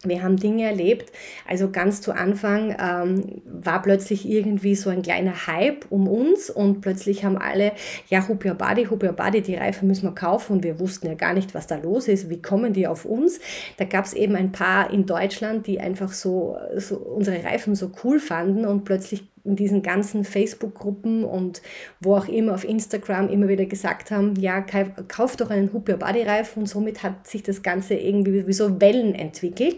Wir 0.04 0.22
haben 0.22 0.36
Dinge 0.36 0.64
erlebt. 0.64 1.12
Also 1.46 1.70
ganz 1.70 2.00
zu 2.00 2.12
Anfang 2.12 2.74
ähm, 2.78 3.42
war 3.44 3.82
plötzlich 3.82 4.28
irgendwie 4.28 4.74
so 4.74 4.90
ein 4.90 5.02
kleiner 5.02 5.46
Hype 5.46 5.86
um 5.90 6.08
uns 6.08 6.50
und 6.50 6.80
plötzlich 6.80 7.24
haben 7.24 7.38
alle, 7.38 7.72
ja, 8.08 8.26
Hoop 8.28 8.44
Your 8.44 8.54
Body, 8.54 8.86
Hoop 8.86 9.04
Your 9.04 9.12
Body, 9.12 9.42
die 9.42 9.54
Reifen 9.54 9.86
müssen 9.86 10.04
wir 10.04 10.14
kaufen 10.14 10.54
und 10.54 10.64
wir 10.64 10.80
wussten 10.80 11.06
ja 11.06 11.14
gar 11.14 11.34
nicht, 11.34 11.54
was 11.54 11.68
da 11.68 11.76
los 11.76 12.08
ist, 12.08 12.28
wie 12.28 12.42
kommen 12.42 12.72
die 12.72 12.88
auf 12.88 13.04
uns. 13.04 13.38
Da 13.76 13.84
gab 13.84 14.04
es 14.04 14.12
eben 14.12 14.34
ein 14.34 14.50
paar 14.50 14.90
in 14.92 15.06
Deutschland, 15.06 15.66
die 15.66 15.80
einfach 15.80 16.12
so, 16.12 16.56
so 16.76 16.96
unsere 16.96 17.44
Reifen 17.44 17.74
so 17.76 17.92
cool 18.02 18.18
fanden 18.18 18.66
und 18.66 18.84
plötzlich 18.84 19.31
in 19.44 19.56
diesen 19.56 19.82
ganzen 19.82 20.24
Facebook-Gruppen 20.24 21.24
und 21.24 21.62
wo 22.00 22.16
auch 22.16 22.28
immer 22.28 22.54
auf 22.54 22.64
Instagram 22.64 23.28
immer 23.28 23.48
wieder 23.48 23.66
gesagt 23.66 24.10
haben, 24.10 24.36
ja, 24.36 24.64
kauf 25.08 25.36
doch 25.36 25.50
einen 25.50 25.72
Hoop 25.72 25.88
Your 25.88 25.96
Body 25.96 26.22
Reifen 26.22 26.60
und 26.62 26.66
somit 26.66 27.02
hat 27.02 27.26
sich 27.26 27.42
das 27.42 27.62
Ganze 27.62 27.94
irgendwie 27.94 28.46
wie 28.46 28.52
so 28.52 28.80
Wellen 28.80 29.14
entwickelt 29.14 29.76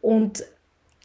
und 0.00 0.44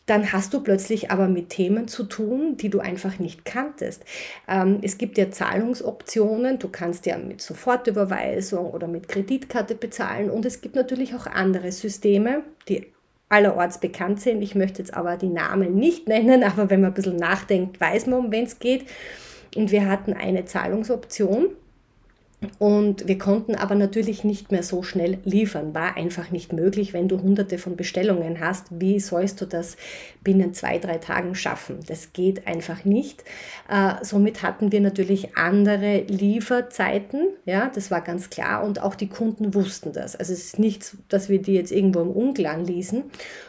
dann 0.08 0.32
hast 0.32 0.54
du 0.54 0.62
plötzlich 0.62 1.12
aber 1.12 1.28
mit 1.28 1.50
Themen 1.50 1.88
zu 1.90 2.06
tun, 2.06 2.56
die 2.56 2.70
du 2.70 2.80
einfach 2.80 3.20
nicht 3.20 3.44
kanntest. 3.44 4.04
Ähm, 4.48 4.80
es 4.82 4.98
gibt 4.98 5.18
ja 5.18 5.30
Zahlungsoptionen, 5.30 6.60
du 6.60 6.70
kannst 6.70 7.06
ja 7.06 7.18
mit 7.18 7.42
Sofortüberweisung 7.42 8.72
oder 8.72 8.88
mit 8.88 9.10
Kreditkarte 9.10 9.76
bezahlen 9.76 10.30
und 10.30 10.46
es 10.46 10.62
gibt 10.62 10.76
natürlich 10.76 11.14
auch 11.14 11.28
andere 11.28 11.74
Systeme, 11.74 12.44
die 12.70 12.88
allerorts 13.30 13.80
bekannt 13.80 14.22
sind. 14.22 14.42
Ich 14.42 14.56
möchte 14.56 14.80
jetzt 14.82 14.94
aber 14.94 15.18
die 15.18 15.30
Namen 15.30 15.76
nicht 15.76 16.08
nennen, 16.08 16.44
aber 16.44 16.70
wenn 16.70 16.82
man 16.82 16.92
ein 16.92 16.96
bisschen 16.96 17.18
nachdenkt, 17.18 17.80
weiß 17.80 18.08
man, 18.08 18.26
um 18.26 18.32
wen 18.32 18.46
es 18.46 18.60
geht. 18.60 18.86
Und 19.56 19.72
wir 19.72 19.90
hatten 19.90 20.14
eine 20.14 20.46
Zahlungsoption, 20.46 21.48
Und 22.60 23.08
wir 23.08 23.18
konnten 23.18 23.56
aber 23.56 23.74
natürlich 23.74 24.24
nicht 24.24 24.52
mehr 24.52 24.62
so 24.62 24.84
schnell 24.84 25.18
liefern. 25.24 25.74
War 25.74 25.98
einfach 25.98 26.30
nicht 26.30 26.54
möglich, 26.54 26.94
wenn 26.94 27.08
du 27.08 27.20
hunderte 27.20 27.58
von 27.58 27.76
Bestellungen 27.76 28.40
hast. 28.40 28.68
Wie 28.70 29.00
sollst 29.00 29.42
du 29.42 29.46
das 29.46 29.76
binnen 30.24 30.54
zwei, 30.54 30.78
drei 30.78 31.00
Tagen 31.00 31.34
schaffen? 31.34 31.80
Das 31.88 32.14
geht 32.14 32.46
einfach 32.46 32.86
nicht. 32.86 33.24
Äh, 33.68 33.96
somit 34.04 34.44
hatten 34.44 34.72
wir 34.72 34.82
natürlich 34.82 35.36
andere 35.36 36.02
Lieferzeiten. 36.02 37.30
Ja, 37.46 37.72
das 37.74 37.90
war 37.90 38.02
ganz 38.02 38.30
klar. 38.30 38.64
Und 38.64 38.84
auch 38.84 38.94
die 38.94 39.10
Kunden 39.10 39.56
wussten 39.56 39.92
das. 39.92 40.16
Also 40.16 40.34
es 40.34 40.44
ist 40.44 40.60
nichts, 40.60 40.96
dass 41.10 41.30
wir 41.30 41.42
die 41.42 41.54
jetzt 41.54 41.72
irgendwo 41.72 42.02
im 42.02 42.12
Unklaren 42.12 42.66
ließen. 42.66 43.06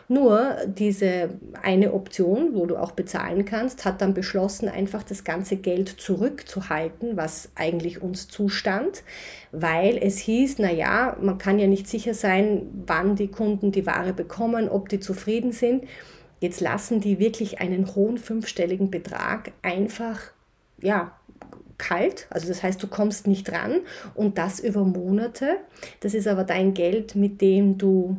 Nur 0.09 0.57
diese 0.66 1.38
eine 1.62 1.92
Option, 1.92 2.54
wo 2.54 2.64
du 2.64 2.78
auch 2.78 2.92
bezahlen 2.92 3.45
kannst, 3.45 3.85
hat 3.85 4.00
dann 4.00 4.14
beschlossen, 4.14 4.71
einfach 4.71 5.02
das 5.02 5.25
ganze 5.25 5.57
Geld 5.57 5.88
zurückzuhalten, 5.88 7.18
was 7.18 7.50
eigentlich 7.54 8.00
uns 8.00 8.28
zustand 8.28 8.78
Zustand, 8.79 9.03
weil 9.53 9.99
es 9.99 10.19
hieß, 10.19 10.59
naja, 10.59 11.17
man 11.21 11.39
kann 11.39 11.59
ja 11.59 11.67
nicht 11.67 11.89
sicher 11.89 12.15
sein, 12.15 12.67
wann 12.87 13.17
die 13.17 13.29
Kunden 13.29 13.73
die 13.73 13.87
Ware 13.87 14.13
bekommen, 14.13 14.69
ob 14.69 14.89
die 14.89 15.01
zufrieden 15.01 15.53
sind. 15.53 15.85
Jetzt 16.41 16.61
lassen 16.61 17.01
die 17.01 17.19
wirklich 17.19 17.61
einen 17.61 17.95
hohen 17.95 18.19
fünfstelligen 18.19 18.91
Betrag 18.91 19.53
einfach, 19.63 20.21
ja, 20.81 21.13
kalt, 21.79 22.27
also 22.31 22.49
das 22.49 22.65
heißt, 22.65 22.83
du 22.83 22.89
kommst 22.89 23.29
nicht 23.29 23.53
ran 23.53 23.81
und 24.15 24.37
das 24.37 24.59
über 24.59 24.85
Monate. 24.85 25.59
Das 26.01 26.13
ist 26.13 26.27
aber 26.27 26.43
dein 26.43 26.75
Geld, 26.75 27.15
mit 27.15 27.41
dem 27.41 27.79
du 27.79 28.17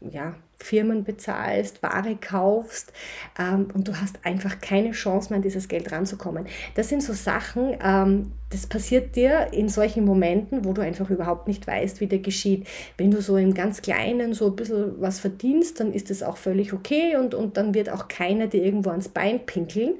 ja, 0.00 0.34
Firmen 0.58 1.04
bezahlst, 1.04 1.82
Ware 1.82 2.16
kaufst 2.16 2.92
ähm, 3.38 3.68
und 3.74 3.88
du 3.88 4.00
hast 4.00 4.18
einfach 4.24 4.60
keine 4.60 4.92
Chance 4.92 5.30
mehr 5.30 5.36
an 5.36 5.42
dieses 5.42 5.68
Geld 5.68 5.92
ranzukommen. 5.92 6.46
Das 6.74 6.88
sind 6.88 7.02
so 7.02 7.12
Sachen, 7.12 7.76
ähm, 7.82 8.32
das 8.50 8.66
passiert 8.66 9.16
dir 9.16 9.48
in 9.52 9.68
solchen 9.68 10.04
Momenten, 10.04 10.64
wo 10.64 10.72
du 10.72 10.80
einfach 10.80 11.10
überhaupt 11.10 11.48
nicht 11.48 11.66
weißt, 11.66 12.00
wie 12.00 12.06
der 12.06 12.20
geschieht. 12.20 12.66
Wenn 12.96 13.10
du 13.10 13.20
so 13.20 13.36
im 13.36 13.52
ganz 13.52 13.82
Kleinen 13.82 14.32
so 14.32 14.46
ein 14.46 14.56
bisschen 14.56 15.00
was 15.00 15.18
verdienst, 15.18 15.80
dann 15.80 15.92
ist 15.92 16.10
das 16.10 16.22
auch 16.22 16.36
völlig 16.36 16.72
okay 16.72 17.16
und, 17.16 17.34
und 17.34 17.56
dann 17.56 17.74
wird 17.74 17.90
auch 17.90 18.08
keiner 18.08 18.46
dir 18.46 18.62
irgendwo 18.62 18.90
ans 18.90 19.08
Bein 19.08 19.44
pinkeln. 19.44 19.94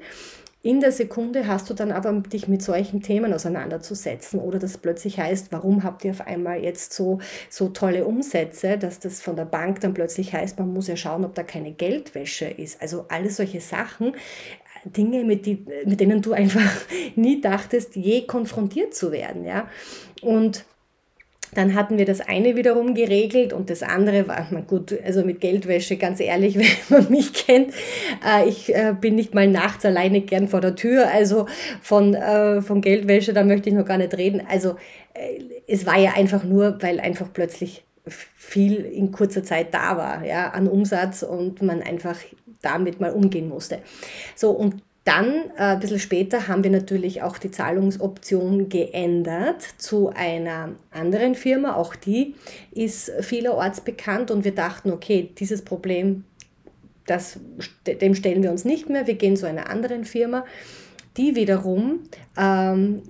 In 0.65 0.79
der 0.79 0.91
Sekunde 0.91 1.45
hast 1.45 1.69
du 1.69 1.75
dann 1.75 1.91
aber 1.91 2.11
dich 2.11 2.47
mit 2.47 2.63
solchen 2.63 3.03
Themen 3.03 3.31
auseinanderzusetzen 3.31 4.39
oder 4.39 4.57
das 4.57 4.79
plötzlich 4.79 5.19
heißt, 5.19 5.51
warum 5.51 5.83
habt 5.83 6.03
ihr 6.03 6.09
auf 6.09 6.21
einmal 6.21 6.63
jetzt 6.63 6.91
so, 6.91 7.19
so 7.51 7.69
tolle 7.69 8.03
Umsätze, 8.03 8.79
dass 8.79 8.99
das 8.99 9.21
von 9.21 9.35
der 9.35 9.45
Bank 9.45 9.81
dann 9.81 9.93
plötzlich 9.93 10.33
heißt, 10.33 10.57
man 10.57 10.73
muss 10.73 10.87
ja 10.87 10.95
schauen, 10.95 11.23
ob 11.23 11.35
da 11.35 11.43
keine 11.43 11.71
Geldwäsche 11.71 12.45
ist. 12.45 12.81
Also 12.81 13.05
alle 13.09 13.29
solche 13.29 13.61
Sachen, 13.61 14.13
Dinge, 14.85 15.23
mit, 15.23 15.45
die, 15.45 15.63
mit 15.85 15.99
denen 15.99 16.23
du 16.23 16.33
einfach 16.33 16.73
nie 17.15 17.41
dachtest, 17.41 17.95
je 17.95 18.25
konfrontiert 18.25 18.95
zu 18.95 19.11
werden. 19.11 19.45
Ja? 19.45 19.69
Und 20.23 20.65
dann 21.53 21.75
hatten 21.75 21.97
wir 21.97 22.05
das 22.05 22.21
eine 22.21 22.55
wiederum 22.55 22.95
geregelt 22.95 23.53
und 23.53 23.69
das 23.69 23.83
andere 23.83 24.27
war, 24.27 24.47
gut, 24.67 24.97
also 25.03 25.23
mit 25.23 25.41
Geldwäsche, 25.41 25.97
ganz 25.97 26.19
ehrlich, 26.19 26.57
wenn 26.89 26.99
man 27.01 27.11
mich 27.11 27.33
kennt, 27.33 27.73
äh, 28.25 28.47
ich 28.47 28.73
äh, 28.73 28.95
bin 28.99 29.15
nicht 29.15 29.33
mal 29.33 29.47
nachts 29.47 29.85
alleine 29.85 30.21
gern 30.21 30.47
vor 30.47 30.61
der 30.61 30.75
Tür, 30.75 31.09
also 31.11 31.47
von, 31.81 32.13
äh, 32.13 32.61
von 32.61 32.81
Geldwäsche, 32.81 33.33
da 33.33 33.43
möchte 33.43 33.69
ich 33.69 33.75
noch 33.75 33.85
gar 33.85 33.97
nicht 33.97 34.17
reden. 34.17 34.41
Also 34.49 34.75
äh, 35.13 35.39
es 35.67 35.85
war 35.85 35.97
ja 35.97 36.13
einfach 36.13 36.43
nur, 36.43 36.81
weil 36.81 36.99
einfach 36.99 37.27
plötzlich 37.33 37.83
viel 38.07 38.85
in 38.85 39.11
kurzer 39.11 39.43
Zeit 39.43 39.73
da 39.73 39.97
war, 39.97 40.25
ja, 40.25 40.49
an 40.49 40.67
Umsatz 40.67 41.23
und 41.23 41.61
man 41.61 41.81
einfach 41.81 42.17
damit 42.61 42.99
mal 42.99 43.11
umgehen 43.11 43.49
musste. 43.49 43.79
So, 44.35 44.51
und 44.51 44.81
dann, 45.05 45.51
äh, 45.55 45.61
ein 45.61 45.79
bisschen 45.79 45.99
später, 45.99 46.47
haben 46.47 46.63
wir 46.63 46.71
natürlich 46.71 47.21
auch 47.21 47.37
die 47.37 47.51
Zahlungsoption 47.51 48.69
geändert 48.69 49.61
zu 49.77 50.09
einer 50.09 50.71
anderen 50.91 51.35
Firma. 51.35 51.75
Auch 51.75 51.95
die 51.95 52.33
ist 52.71 53.11
vielerorts 53.21 53.81
bekannt 53.81 54.31
und 54.31 54.43
wir 54.43 54.53
dachten, 54.53 54.91
okay, 54.91 55.29
dieses 55.37 55.63
Problem, 55.63 56.25
das, 57.05 57.39
dem 57.85 58.15
stellen 58.15 58.41
wir 58.41 58.49
uns 58.49 58.65
nicht 58.65 58.89
mehr. 58.89 59.05
Wir 59.05 59.13
gehen 59.13 59.37
zu 59.37 59.47
einer 59.47 59.69
anderen 59.69 60.05
Firma. 60.05 60.43
Die 61.17 61.35
wiederum, 61.35 62.01
ähm, 62.37 63.03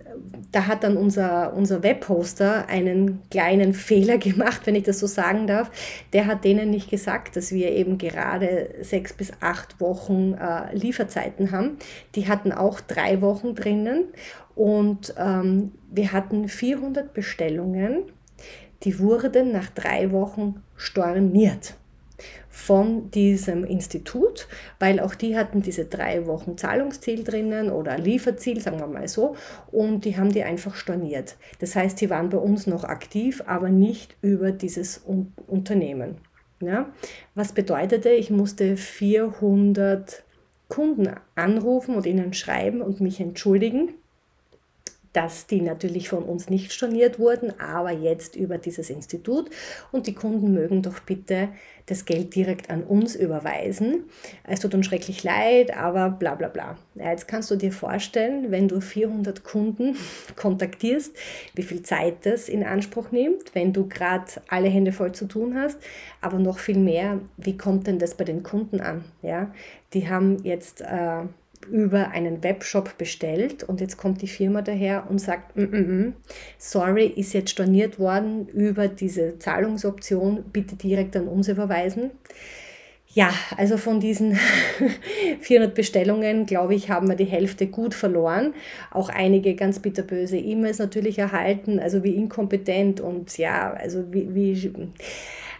da 0.51 0.67
hat 0.67 0.83
dann 0.83 0.95
unser, 0.95 1.53
unser 1.55 1.81
Webhoster 1.81 2.69
einen 2.69 3.21
kleinen 3.31 3.73
Fehler 3.87 4.17
gemacht, 4.17 4.61
wenn 4.65 4.75
ich 4.75 4.83
das 4.83 4.99
so 4.99 5.07
sagen 5.07 5.47
darf. 5.47 5.71
Der 6.13 6.27
hat 6.27 6.43
denen 6.43 6.69
nicht 6.69 6.89
gesagt, 6.89 7.35
dass 7.35 7.51
wir 7.51 7.71
eben 7.71 7.97
gerade 7.97 8.69
sechs 8.81 9.13
bis 9.13 9.31
acht 9.41 9.81
Wochen 9.81 10.33
äh, 10.33 10.75
Lieferzeiten 10.75 11.51
haben. 11.51 11.77
Die 12.13 12.27
hatten 12.27 12.51
auch 12.51 12.79
drei 12.79 13.21
Wochen 13.21 13.55
drinnen 13.55 14.05
und 14.53 15.13
ähm, 15.17 15.71
wir 15.91 16.11
hatten 16.11 16.47
400 16.47 17.13
Bestellungen, 17.13 18.03
die 18.83 18.99
wurden 18.99 19.51
nach 19.51 19.69
drei 19.69 20.11
Wochen 20.11 20.61
storniert 20.75 21.75
von 22.49 23.11
diesem 23.11 23.63
Institut, 23.63 24.47
weil 24.79 24.99
auch 24.99 25.15
die 25.15 25.37
hatten 25.37 25.61
diese 25.61 25.85
drei 25.85 26.25
Wochen 26.25 26.57
Zahlungsziel 26.57 27.23
drinnen 27.23 27.69
oder 27.69 27.97
Lieferziel, 27.97 28.61
sagen 28.61 28.79
wir 28.79 28.87
mal 28.87 29.07
so, 29.07 29.35
und 29.71 30.05
die 30.05 30.17
haben 30.17 30.31
die 30.31 30.43
einfach 30.43 30.75
storniert. 30.75 31.35
Das 31.59 31.75
heißt, 31.75 31.99
die 31.99 32.09
waren 32.09 32.29
bei 32.29 32.37
uns 32.37 32.67
noch 32.67 32.83
aktiv, 32.83 33.43
aber 33.45 33.69
nicht 33.69 34.15
über 34.21 34.51
dieses 34.51 35.03
Unternehmen. 35.47 36.17
Ja? 36.61 36.93
Was 37.33 37.53
bedeutete, 37.53 38.09
ich 38.09 38.29
musste 38.29 38.77
400 38.77 40.23
Kunden 40.67 41.09
anrufen 41.35 41.95
und 41.95 42.05
ihnen 42.05 42.33
schreiben 42.33 42.81
und 42.81 43.01
mich 43.01 43.19
entschuldigen 43.19 43.93
dass 45.15 45.47
die 45.47 45.61
natürlich 45.61 46.09
von 46.09 46.23
uns 46.23 46.49
nicht 46.49 46.73
storniert 46.73 47.19
wurden, 47.19 47.57
aber 47.59 47.91
jetzt 47.91 48.35
über 48.35 48.57
dieses 48.57 48.89
Institut. 48.89 49.49
Und 49.93 50.07
die 50.07 50.13
Kunden 50.13 50.53
mögen 50.53 50.81
doch 50.81 50.99
bitte 50.99 51.49
das 51.85 52.05
Geld 52.05 52.35
direkt 52.35 52.69
an 52.69 52.83
uns 52.83 53.15
überweisen. 53.15 54.05
Es 54.43 54.59
tut 54.59 54.73
uns 54.73 54.87
schrecklich 54.87 55.23
leid, 55.23 55.75
aber 55.77 56.09
bla 56.09 56.35
bla 56.35 56.47
bla. 56.47 56.77
Ja, 56.95 57.11
jetzt 57.11 57.27
kannst 57.27 57.51
du 57.51 57.55
dir 57.55 57.71
vorstellen, 57.71 58.51
wenn 58.51 58.67
du 58.67 58.81
400 58.81 59.43
Kunden 59.43 59.95
kontaktierst, 60.35 61.15
wie 61.53 61.63
viel 61.63 61.83
Zeit 61.83 62.25
das 62.25 62.49
in 62.49 62.63
Anspruch 62.63 63.11
nimmt, 63.11 63.53
wenn 63.53 63.71
du 63.71 63.87
gerade 63.87 64.25
alle 64.49 64.67
Hände 64.67 64.91
voll 64.91 65.13
zu 65.13 65.27
tun 65.27 65.55
hast, 65.55 65.77
aber 66.21 66.39
noch 66.39 66.59
viel 66.59 66.79
mehr, 66.79 67.19
wie 67.37 67.57
kommt 67.57 67.87
denn 67.87 67.99
das 67.99 68.15
bei 68.15 68.23
den 68.23 68.43
Kunden 68.43 68.81
an? 68.81 69.05
Ja, 69.21 69.53
die 69.93 70.09
haben 70.09 70.43
jetzt 70.43 70.81
äh, 70.81 71.23
über 71.69 72.11
einen 72.11 72.43
Webshop 72.43 72.97
bestellt 72.97 73.63
und 73.63 73.81
jetzt 73.81 73.97
kommt 73.97 74.21
die 74.21 74.27
Firma 74.27 74.61
daher 74.61 75.07
und 75.09 75.19
sagt, 75.19 75.55
mm, 75.55 75.61
mm, 75.63 76.01
mm, 76.01 76.13
sorry, 76.57 77.05
ist 77.05 77.33
jetzt 77.33 77.51
storniert 77.51 77.99
worden 77.99 78.47
über 78.49 78.87
diese 78.87 79.39
Zahlungsoption, 79.39 80.43
bitte 80.51 80.75
direkt 80.75 81.15
an 81.15 81.27
uns 81.27 81.47
überweisen. 81.47 82.11
Ja, 83.15 83.33
also 83.55 83.77
von 83.77 84.01
diesen 84.01 84.37
400 85.39 85.73
Bestellungen, 85.73 86.45
glaube 86.45 86.75
ich, 86.75 86.89
haben 86.89 87.07
wir 87.07 87.15
die 87.15 87.23
Hälfte 87.23 87.67
gut 87.67 87.93
verloren. 87.93 88.53
Auch 88.91 89.07
einige 89.07 89.55
ganz 89.55 89.79
bitterböse 89.79 90.37
E-Mails 90.37 90.79
natürlich 90.79 91.17
erhalten, 91.17 91.79
also 91.79 92.03
wie 92.03 92.13
inkompetent 92.13 92.99
und 92.99 93.37
ja, 93.37 93.71
also 93.71 94.03
wie, 94.11 94.35
wie 94.35 94.73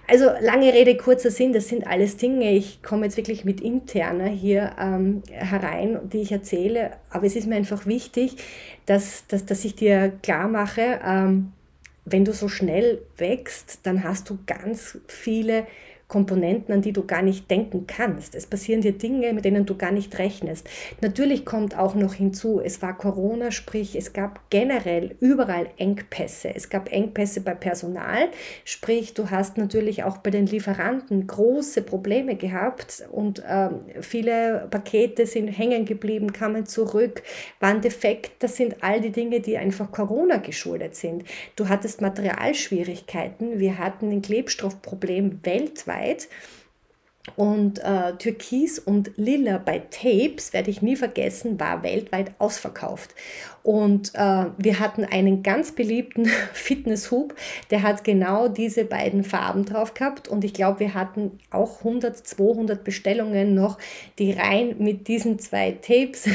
also 0.08 0.30
lange 0.42 0.74
Rede, 0.74 0.98
kurzer 0.98 1.32
Sinn, 1.32 1.54
das 1.54 1.68
sind 1.68 1.88
alles 1.88 2.18
Dinge. 2.18 2.52
Ich 2.52 2.84
komme 2.84 3.06
jetzt 3.06 3.18
wirklich 3.18 3.46
mit 3.46 3.62
interner 3.62 4.28
hier 4.28 4.76
ähm, 4.80 5.24
herein, 5.32 6.00
die 6.12 6.22
ich 6.22 6.32
erzähle. 6.32 6.92
Aber 7.10 7.26
es 7.26 7.36
ist 7.36 7.48
mir 7.48 7.56
einfach 7.56 7.86
wichtig, 7.86 8.38
dass, 8.86 9.26
dass, 9.28 9.46
dass 9.46 9.66
ich 9.66 9.76
dir 9.76 10.14
klar 10.22 10.48
mache, 10.48 11.00
ähm, 11.06 11.52
wenn 12.06 12.24
du 12.24 12.34
so 12.34 12.48
schnell 12.48 13.02
wächst, 13.18 13.80
dann 13.84 14.04
hast 14.04 14.30
du 14.30 14.38
ganz 14.46 15.00
viele 15.08 15.66
Komponenten, 16.08 16.72
an 16.72 16.82
die 16.84 16.94
du 16.94 17.04
gar 17.04 17.24
nicht 17.24 17.50
denken 17.50 17.88
kannst. 17.88 18.36
Es 18.36 18.46
passieren 18.46 18.82
dir 18.82 18.92
Dinge, 18.92 19.34
mit 19.34 19.44
denen 19.44 19.66
du 19.66 19.76
gar 19.76 19.92
nicht 19.92 20.20
rechnest. 20.20 20.70
Natürlich 21.02 21.46
kommt 21.46 21.76
auch 21.76 21.96
noch 21.96 22.14
hinzu, 22.14 22.62
es 22.64 22.82
war 22.84 22.96
Corona, 22.96 23.50
sprich 23.50 23.96
es 23.96 24.14
gab 24.14 24.40
generell 24.52 25.16
überall 25.20 25.68
Engpässe. 25.78 26.54
Es 26.54 26.70
gab 26.70 26.92
Engpässe 26.92 27.42
bei 27.42 27.56
Personal, 27.56 28.30
sprich 28.66 29.16
du 29.16 29.32
hast 29.32 29.58
natürlich 29.58 30.04
auch 30.04 30.18
bei 30.20 30.30
den 30.30 30.46
Lieferanten 30.46 31.26
große 31.26 31.82
Probleme 31.82 32.36
gehabt 32.36 33.04
und 33.12 33.44
ähm, 33.50 33.82
viele 34.00 34.68
Pakete 34.70 35.26
sind 35.26 35.48
hängen 35.48 35.86
geblieben, 35.86 36.34
kamen 36.34 36.68
zurück, 36.68 37.24
waren 37.60 37.82
defekt. 37.82 38.44
Das 38.44 38.58
sind 38.58 38.84
all 38.84 39.02
die 39.02 39.12
Dinge, 39.12 39.40
die 39.40 39.58
einfach 39.58 39.92
Corona 39.92 40.38
geschuldet 40.38 40.96
sind. 40.96 41.24
Du 41.56 41.68
hattest 41.68 42.02
Materialschwierigkeiten, 42.02 43.60
wir 43.60 43.80
hatten 43.80 44.12
ein 44.12 44.22
Klebstoffproblem 44.22 45.40
weltweit 45.44 45.95
weltweit. 45.96 46.28
Und 47.36 47.80
äh, 47.80 48.16
Türkis 48.18 48.78
und 48.78 49.12
Lila 49.16 49.58
bei 49.58 49.80
Tapes, 49.80 50.54
werde 50.54 50.70
ich 50.70 50.84
nie 50.84 50.96
vergessen, 50.96 51.60
war 51.60 51.82
weltweit 51.82 52.32
ausverkauft. 52.38 53.16
Und 53.66 54.14
äh, 54.14 54.46
wir 54.60 54.80
hatten 54.80 55.06
einen 55.06 55.42
ganz 55.42 55.72
beliebten 55.72 56.28
Fitnesshub, 56.54 57.34
der 57.72 57.82
hat 57.82 58.04
genau 58.04 58.48
diese 58.48 58.86
beiden 58.86 59.24
Farben 59.24 59.66
drauf 59.66 59.96
gehabt. 59.96 60.28
Und 60.28 60.44
ich 60.44 60.54
glaube, 60.54 60.82
wir 60.82 60.94
hatten 60.94 61.40
auch 61.50 61.80
100, 61.80 62.16
200 62.16 62.84
Bestellungen 62.84 63.56
noch, 63.56 63.80
die 64.20 64.34
rein 64.34 64.76
mit 64.78 65.08
diesen 65.08 65.40
zwei 65.40 65.72
Tapes 65.72 66.30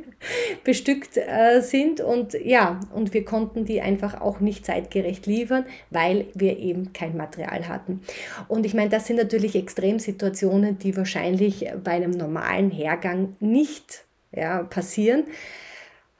bestückt 0.64 1.16
äh, 1.16 1.62
sind 1.62 2.02
und 2.02 2.34
ja, 2.34 2.78
und 2.92 3.14
wir 3.14 3.24
konnten 3.24 3.64
die 3.64 3.80
einfach 3.80 4.20
auch 4.20 4.40
nicht 4.40 4.66
zeitgerecht 4.66 5.24
liefern, 5.24 5.64
weil 5.88 6.26
wir 6.34 6.58
eben 6.58 6.92
kein 6.92 7.16
Material 7.16 7.68
hatten. 7.68 8.02
Und 8.48 8.66
ich 8.66 8.74
meine, 8.74 8.90
das 8.90 9.06
sind 9.06 9.16
natürlich 9.16 9.56
Extremsituationen, 9.56 10.78
die 10.78 10.94
wahrscheinlich 10.94 11.70
bei 11.82 11.92
einem 11.92 12.10
normalen 12.10 12.70
Hergang 12.70 13.34
nicht 13.40 14.04
ja, 14.30 14.62
passieren. 14.64 15.24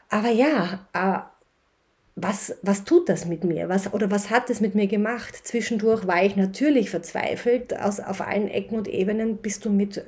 Aber 0.09 0.31
ja, 0.31 0.87
äh, 0.93 1.21
was, 2.19 2.57
was 2.63 2.85
tut 2.85 3.11
das 3.11 3.27
mit 3.27 3.45
mir? 3.45 3.69
Was, 3.69 3.93
oder 3.93 4.11
was 4.11 4.31
hat 4.31 4.49
es 4.49 4.63
mit 4.63 4.75
mir 4.75 4.87
gemacht? 4.87 5.37
Zwischendurch 5.47 6.07
war 6.07 6.25
ich 6.25 6.35
natürlich 6.35 6.89
verzweifelt. 6.89 7.79
Aus, 7.79 8.01
auf 8.01 8.23
allen 8.23 8.49
Ecken 8.49 8.79
und 8.79 8.89
Ebenen 8.89 9.37
bist 9.37 9.67
du 9.67 9.71
mit 9.71 9.99
äh, 9.99 10.03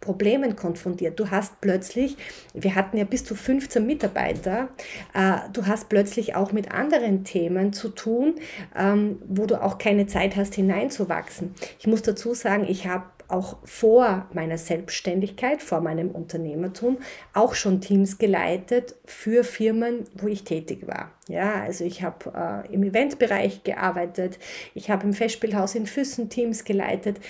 Problemen 0.00 0.56
konfrontiert. 0.56 1.20
Du 1.20 1.30
hast 1.30 1.60
plötzlich, 1.60 2.16
wir 2.54 2.74
hatten 2.74 2.96
ja 2.96 3.04
bis 3.04 3.26
zu 3.26 3.34
15 3.34 3.84
Mitarbeiter, 3.84 4.70
äh, 5.12 5.32
du 5.52 5.66
hast 5.66 5.90
plötzlich 5.90 6.34
auch 6.34 6.52
mit 6.52 6.72
anderen 6.72 7.24
Themen 7.24 7.74
zu 7.74 7.90
tun, 7.90 8.36
ähm, 8.74 9.20
wo 9.28 9.44
du 9.44 9.62
auch 9.62 9.76
keine 9.76 10.06
Zeit 10.06 10.36
hast, 10.36 10.54
hineinzuwachsen. 10.54 11.54
Ich 11.78 11.86
muss 11.86 12.00
dazu 12.00 12.32
sagen, 12.32 12.64
ich 12.66 12.86
habe 12.86 13.04
auch 13.30 13.58
vor 13.64 14.26
meiner 14.32 14.58
Selbstständigkeit, 14.58 15.62
vor 15.62 15.80
meinem 15.80 16.10
Unternehmertum 16.10 16.98
auch 17.32 17.54
schon 17.54 17.80
Teams 17.80 18.18
geleitet 18.18 18.94
für 19.04 19.44
Firmen, 19.44 20.04
wo 20.14 20.28
ich 20.28 20.44
tätig 20.44 20.86
war. 20.86 21.12
Ja, 21.28 21.62
also 21.62 21.84
ich 21.84 22.02
habe 22.02 22.64
äh, 22.68 22.72
im 22.72 22.82
Eventbereich 22.82 23.62
gearbeitet, 23.62 24.38
ich 24.74 24.90
habe 24.90 25.04
im 25.04 25.12
Festspielhaus 25.12 25.74
in 25.74 25.86
Füssen 25.86 26.28
Teams 26.28 26.64
geleitet. 26.64 27.20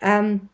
Ähm, 0.00 0.48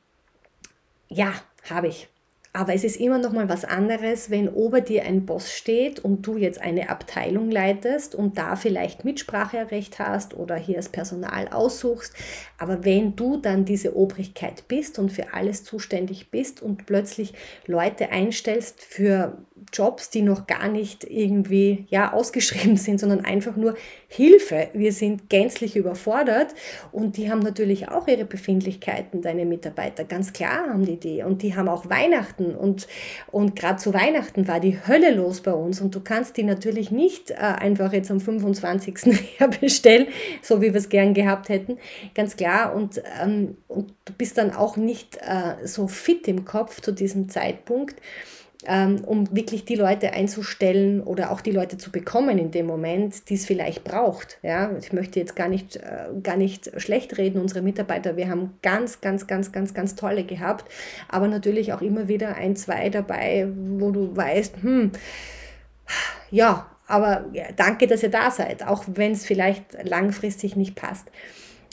ja, 1.08 1.32
habe 1.70 1.88
ich. 1.88 2.08
Aber 2.52 2.74
es 2.74 2.82
ist 2.82 2.96
immer 2.96 3.18
noch 3.18 3.32
mal 3.32 3.48
was 3.48 3.64
anderes, 3.64 4.30
wenn 4.30 4.48
ober 4.48 4.80
dir 4.80 5.04
ein 5.04 5.26
Boss 5.26 5.52
steht 5.52 6.00
und 6.00 6.26
du 6.26 6.36
jetzt 6.38 6.60
eine 6.60 6.88
Abteilung 6.88 7.50
leitest 7.50 8.14
und 8.14 8.38
da 8.38 8.56
vielleicht 8.56 9.04
Mitspracherecht 9.04 9.98
hast 9.98 10.34
oder 10.34 10.56
hier 10.56 10.76
das 10.76 10.88
Personal 10.88 11.48
aussuchst. 11.48 12.14
Aber 12.56 12.84
wenn 12.84 13.14
du 13.16 13.36
dann 13.36 13.64
diese 13.64 13.96
Obrigkeit 13.96 14.66
bist 14.66 14.98
und 14.98 15.12
für 15.12 15.34
alles 15.34 15.62
zuständig 15.62 16.30
bist 16.30 16.62
und 16.62 16.86
plötzlich 16.86 17.34
Leute 17.66 18.10
einstellst 18.10 18.82
für 18.82 19.38
Jobs, 19.72 20.10
die 20.10 20.22
noch 20.22 20.46
gar 20.46 20.68
nicht 20.68 21.04
irgendwie 21.04 21.86
ja, 21.88 22.12
ausgeschrieben 22.12 22.76
sind, 22.78 22.98
sondern 22.98 23.24
einfach 23.24 23.56
nur 23.56 23.74
Hilfe. 24.08 24.68
Wir 24.72 24.92
sind 24.92 25.28
gänzlich 25.28 25.76
überfordert 25.76 26.54
und 26.92 27.16
die 27.16 27.30
haben 27.30 27.40
natürlich 27.40 27.88
auch 27.88 28.08
ihre 28.08 28.24
Befindlichkeiten, 28.24 29.22
deine 29.22 29.44
Mitarbeiter. 29.44 30.04
Ganz 30.04 30.32
klar 30.32 30.68
haben 30.68 30.84
die 30.84 30.98
die 30.98 31.22
und 31.22 31.42
die 31.42 31.54
haben 31.54 31.68
auch 31.68 31.90
Weihnachten 31.90 32.37
und, 32.46 32.86
und 33.30 33.56
gerade 33.56 33.78
zu 33.78 33.94
Weihnachten 33.94 34.48
war 34.48 34.60
die 34.60 34.78
Hölle 34.86 35.14
los 35.14 35.40
bei 35.40 35.52
uns 35.52 35.80
und 35.80 35.94
du 35.94 36.00
kannst 36.00 36.36
die 36.36 36.42
natürlich 36.42 36.90
nicht 36.90 37.30
äh, 37.30 37.36
einfach 37.36 37.92
jetzt 37.92 38.10
am 38.10 38.20
25. 38.20 39.18
bestellen, 39.60 40.06
so 40.42 40.60
wie 40.60 40.72
wir 40.72 40.76
es 40.76 40.88
gern 40.88 41.14
gehabt 41.14 41.48
hätten. 41.48 41.78
Ganz 42.14 42.36
klar 42.36 42.74
und, 42.74 43.02
ähm, 43.22 43.56
und 43.68 43.92
du 44.04 44.12
bist 44.12 44.38
dann 44.38 44.52
auch 44.52 44.76
nicht 44.76 45.16
äh, 45.18 45.66
so 45.66 45.88
fit 45.88 46.28
im 46.28 46.44
Kopf 46.44 46.80
zu 46.80 46.92
diesem 46.92 47.28
Zeitpunkt 47.28 47.96
um 48.66 49.34
wirklich 49.34 49.64
die 49.64 49.76
Leute 49.76 50.12
einzustellen 50.12 51.00
oder 51.00 51.30
auch 51.30 51.40
die 51.40 51.52
Leute 51.52 51.78
zu 51.78 51.92
bekommen 51.92 52.38
in 52.38 52.50
dem 52.50 52.66
Moment, 52.66 53.28
die 53.30 53.34
es 53.34 53.46
vielleicht 53.46 53.84
braucht. 53.84 54.38
Ja, 54.42 54.76
ich 54.78 54.92
möchte 54.92 55.20
jetzt 55.20 55.36
gar 55.36 55.48
nicht, 55.48 55.76
äh, 55.76 56.08
gar 56.22 56.36
nicht 56.36 56.72
schlecht 56.80 57.18
reden, 57.18 57.40
unsere 57.40 57.62
Mitarbeiter. 57.62 58.16
Wir 58.16 58.28
haben 58.28 58.54
ganz, 58.62 59.00
ganz, 59.00 59.28
ganz, 59.28 59.52
ganz, 59.52 59.74
ganz 59.74 59.94
tolle 59.94 60.24
gehabt, 60.24 60.64
aber 61.08 61.28
natürlich 61.28 61.72
auch 61.72 61.82
immer 61.82 62.08
wieder 62.08 62.34
ein, 62.34 62.56
zwei 62.56 62.88
dabei, 62.88 63.46
wo 63.78 63.92
du 63.92 64.16
weißt, 64.16 64.56
hm, 64.60 64.90
ja, 66.30 66.66
aber 66.88 67.26
danke, 67.56 67.86
dass 67.86 68.02
ihr 68.02 68.10
da 68.10 68.30
seid, 68.30 68.66
auch 68.66 68.84
wenn 68.86 69.12
es 69.12 69.24
vielleicht 69.24 69.76
langfristig 69.84 70.56
nicht 70.56 70.74
passt. 70.74 71.10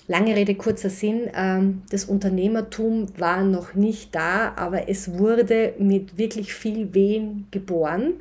Lange 0.07 0.35
Rede, 0.35 0.53
kurzer 0.53 0.91
Sinn, 0.91 1.29
ähm, 1.35 1.81
das 1.89 2.05
Unternehmertum 2.05 3.07
war 3.17 3.43
noch 3.43 3.73
nicht 3.73 4.13
da, 4.13 4.53
aber 4.55 4.87
es 4.87 5.17
wurde 5.17 5.73
mit 5.79 6.17
wirklich 6.17 6.53
viel 6.53 6.93
Wehen 6.93 7.47
geboren. 7.49 8.13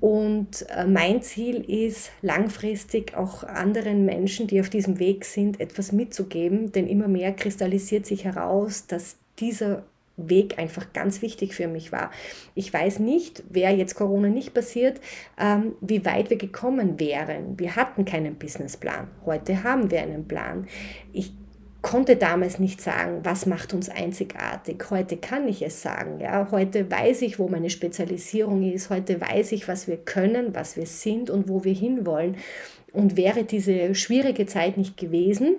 Und 0.00 0.66
äh, 0.70 0.86
mein 0.86 1.20
Ziel 1.20 1.56
ist 1.68 2.10
langfristig 2.22 3.14
auch 3.14 3.44
anderen 3.44 4.06
Menschen, 4.06 4.46
die 4.46 4.60
auf 4.60 4.70
diesem 4.70 4.98
Weg 4.98 5.24
sind, 5.26 5.60
etwas 5.60 5.92
mitzugeben, 5.92 6.72
denn 6.72 6.86
immer 6.86 7.08
mehr 7.08 7.32
kristallisiert 7.32 8.06
sich 8.06 8.24
heraus, 8.24 8.86
dass 8.86 9.16
dieser 9.38 9.82
Weg 10.28 10.58
einfach 10.58 10.92
ganz 10.92 11.22
wichtig 11.22 11.54
für 11.54 11.68
mich 11.68 11.92
war. 11.92 12.10
Ich 12.54 12.72
weiß 12.72 12.98
nicht, 12.98 13.42
wäre 13.50 13.72
jetzt 13.74 13.94
Corona 13.94 14.28
nicht 14.28 14.54
passiert, 14.54 15.00
ähm, 15.38 15.74
wie 15.80 16.04
weit 16.04 16.30
wir 16.30 16.38
gekommen 16.38 16.98
wären. 16.98 17.58
Wir 17.58 17.76
hatten 17.76 18.04
keinen 18.04 18.36
Businessplan. 18.36 19.08
Heute 19.24 19.62
haben 19.62 19.90
wir 19.90 20.02
einen 20.02 20.26
Plan. 20.26 20.66
Ich 21.12 21.32
konnte 21.82 22.16
damals 22.16 22.58
nicht 22.58 22.80
sagen, 22.80 23.20
was 23.24 23.44
macht 23.44 23.74
uns 23.74 23.88
einzigartig. 23.88 24.82
Heute 24.90 25.16
kann 25.16 25.48
ich 25.48 25.62
es 25.62 25.82
sagen. 25.82 26.20
Ja? 26.20 26.48
Heute 26.50 26.90
weiß 26.90 27.22
ich, 27.22 27.38
wo 27.38 27.48
meine 27.48 27.70
Spezialisierung 27.70 28.62
ist. 28.72 28.88
Heute 28.88 29.20
weiß 29.20 29.52
ich, 29.52 29.68
was 29.68 29.88
wir 29.88 29.96
können, 29.96 30.54
was 30.54 30.76
wir 30.76 30.86
sind 30.86 31.28
und 31.28 31.48
wo 31.48 31.64
wir 31.64 31.74
hinwollen. 31.74 32.36
Und 32.92 33.16
wäre 33.16 33.44
diese 33.44 33.94
schwierige 33.94 34.46
Zeit 34.46 34.76
nicht 34.76 34.96
gewesen, 34.96 35.56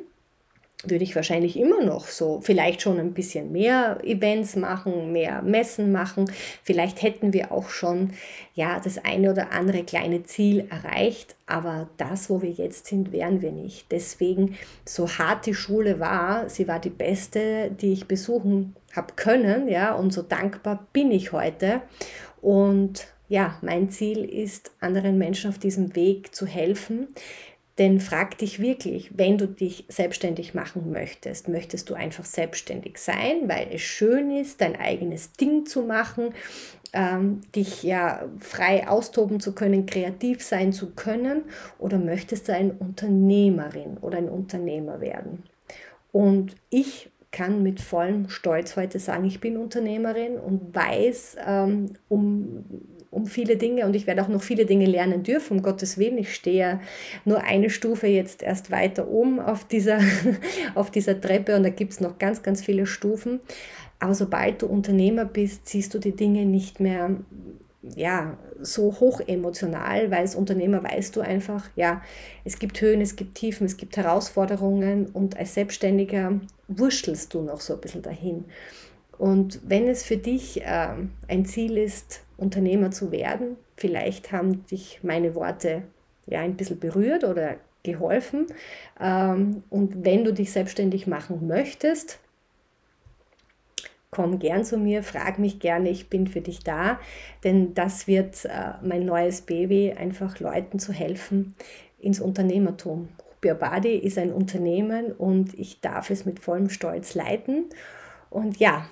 würde 0.83 1.03
ich 1.03 1.15
wahrscheinlich 1.15 1.57
immer 1.57 1.83
noch 1.83 2.07
so 2.07 2.41
vielleicht 2.41 2.81
schon 2.81 2.99
ein 2.99 3.13
bisschen 3.13 3.51
mehr 3.51 3.97
Events 4.03 4.55
machen, 4.55 5.11
mehr 5.11 5.41
Messen 5.41 5.91
machen. 5.91 6.29
Vielleicht 6.63 7.01
hätten 7.01 7.33
wir 7.33 7.51
auch 7.51 7.69
schon 7.69 8.11
ja 8.53 8.79
das 8.83 9.03
eine 9.03 9.31
oder 9.31 9.51
andere 9.51 9.83
kleine 9.83 10.23
Ziel 10.23 10.67
erreicht, 10.69 11.35
aber 11.45 11.89
das, 11.97 12.29
wo 12.29 12.41
wir 12.41 12.51
jetzt 12.51 12.87
sind, 12.87 13.11
wären 13.11 13.41
wir 13.41 13.51
nicht. 13.51 13.91
Deswegen 13.91 14.57
so 14.85 15.07
hart 15.07 15.45
die 15.45 15.53
Schule 15.53 15.99
war, 15.99 16.49
sie 16.49 16.67
war 16.67 16.79
die 16.79 16.89
beste, 16.89 17.71
die 17.71 17.93
ich 17.93 18.07
besuchen 18.07 18.75
habe 18.95 19.13
können, 19.15 19.67
ja, 19.67 19.93
und 19.93 20.13
so 20.13 20.21
dankbar 20.21 20.87
bin 20.93 21.11
ich 21.11 21.31
heute 21.31 21.81
und 22.41 23.07
ja, 23.29 23.57
mein 23.61 23.89
Ziel 23.89 24.23
ist, 24.25 24.71
anderen 24.79 25.17
Menschen 25.17 25.49
auf 25.49 25.57
diesem 25.57 25.95
Weg 25.95 26.35
zu 26.35 26.45
helfen, 26.45 27.07
denn 27.77 27.99
frag 27.99 28.37
dich 28.37 28.59
wirklich, 28.59 29.17
wenn 29.17 29.37
du 29.37 29.47
dich 29.47 29.85
selbstständig 29.87 30.53
machen 30.53 30.91
möchtest, 30.91 31.47
möchtest 31.47 31.89
du 31.89 31.95
einfach 31.95 32.25
selbstständig 32.25 32.97
sein, 32.97 33.47
weil 33.47 33.67
es 33.71 33.81
schön 33.81 34.29
ist, 34.29 34.61
dein 34.61 34.75
eigenes 34.75 35.33
Ding 35.33 35.65
zu 35.65 35.81
machen, 35.81 36.33
ähm, 36.93 37.41
dich 37.55 37.81
ja 37.81 38.25
frei 38.39 38.87
austoben 38.87 39.39
zu 39.39 39.55
können, 39.55 39.87
kreativ 39.87 40.43
sein 40.43 40.71
zu 40.71 40.91
können, 40.91 41.45
oder 41.79 41.97
möchtest 41.97 42.47
du 42.47 42.53
eine 42.53 42.73
Unternehmerin 42.73 43.97
oder 43.97 44.19
ein 44.19 44.29
Unternehmer 44.29 45.01
werden? 45.01 45.43
Und 46.11 46.55
ich 46.69 47.09
kann 47.31 47.63
mit 47.63 47.81
vollem 47.81 48.29
Stolz 48.29 48.75
heute 48.75 48.99
sagen, 48.99 49.25
ich 49.25 49.41
bin 49.41 49.57
Unternehmerin 49.57 50.37
und 50.37 50.75
weiß 50.75 51.37
ähm, 51.45 51.93
um 52.07 52.63
um 53.13 53.27
viele 53.27 53.57
Dinge 53.57 53.85
und 53.85 53.95
ich 53.95 54.07
werde 54.07 54.21
auch 54.21 54.27
noch 54.27 54.43
viele 54.43 54.65
Dinge 54.65 54.85
lernen 54.85 55.23
dürfen, 55.23 55.57
um 55.57 55.63
Gottes 55.63 55.97
Willen. 55.97 56.17
Ich 56.17 56.33
stehe 56.33 56.79
nur 57.25 57.43
eine 57.43 57.69
Stufe 57.69 58.07
jetzt 58.07 58.43
erst 58.43 58.71
weiter 58.71 59.07
oben 59.07 59.39
auf 59.39 59.65
dieser, 59.65 59.99
auf 60.75 60.91
dieser 60.91 61.19
Treppe 61.19 61.55
und 61.55 61.63
da 61.63 61.69
gibt 61.69 61.93
es 61.93 62.01
noch 62.01 62.17
ganz, 62.17 62.43
ganz 62.43 62.63
viele 62.63 62.85
Stufen. 62.85 63.39
Aber 63.99 64.13
sobald 64.13 64.61
du 64.61 64.67
Unternehmer 64.67 65.25
bist, 65.25 65.67
siehst 65.69 65.93
du 65.93 65.99
die 65.99 66.15
Dinge 66.15 66.45
nicht 66.45 66.79
mehr 66.79 67.11
ja, 67.95 68.37
so 68.61 68.99
hoch 68.99 69.19
emotional, 69.27 70.09
weil 70.09 70.19
als 70.19 70.35
Unternehmer 70.35 70.83
weißt 70.83 71.15
du 71.15 71.21
einfach, 71.21 71.69
ja, 71.75 72.01
es 72.45 72.57
gibt 72.59 72.79
Höhen, 72.79 73.01
es 73.01 73.15
gibt 73.15 73.35
Tiefen, 73.35 73.65
es 73.65 73.75
gibt 73.75 73.97
Herausforderungen 73.97 75.07
und 75.07 75.37
als 75.37 75.53
Selbstständiger 75.53 76.39
wurschtelst 76.69 77.33
du 77.33 77.41
noch 77.41 77.59
so 77.59 77.73
ein 77.73 77.81
bisschen 77.81 78.01
dahin. 78.01 78.45
Und 79.17 79.59
wenn 79.63 79.87
es 79.87 80.03
für 80.03 80.17
dich 80.17 80.61
äh, 80.61 80.89
ein 81.27 81.45
Ziel 81.45 81.77
ist, 81.77 82.23
Unternehmer 82.37 82.91
zu 82.91 83.11
werden. 83.11 83.57
Vielleicht 83.75 84.31
haben 84.31 84.65
dich 84.67 84.99
meine 85.01 85.33
Worte 85.35 85.83
ja 86.27 86.41
ein 86.41 86.55
bisschen 86.55 86.79
berührt 86.79 87.23
oder 87.23 87.55
geholfen. 87.83 88.47
Ähm, 88.99 89.63
und 89.69 90.05
wenn 90.05 90.23
du 90.23 90.33
dich 90.33 90.51
selbstständig 90.51 91.07
machen 91.07 91.47
möchtest, 91.47 92.19
komm 94.11 94.39
gern 94.39 94.63
zu 94.63 94.77
mir, 94.77 95.03
frag 95.03 95.39
mich 95.39 95.59
gerne, 95.59 95.89
ich 95.89 96.09
bin 96.09 96.27
für 96.27 96.41
dich 96.41 96.59
da, 96.59 96.99
denn 97.43 97.73
das 97.73 98.07
wird 98.07 98.45
äh, 98.45 98.73
mein 98.83 99.05
neues 99.05 99.41
Baby, 99.41 99.93
einfach 99.93 100.39
Leuten 100.39 100.77
zu 100.79 100.93
helfen 100.93 101.55
ins 101.99 102.19
Unternehmertum. 102.19 103.09
Biobadi 103.41 103.95
ist 103.95 104.17
ein 104.17 104.31
Unternehmen 104.31 105.11
und 105.11 105.57
ich 105.57 105.81
darf 105.81 106.09
es 106.09 106.25
mit 106.25 106.39
vollem 106.39 106.69
Stolz 106.69 107.15
leiten. 107.15 107.65
Und 108.29 108.57
ja, 108.57 108.85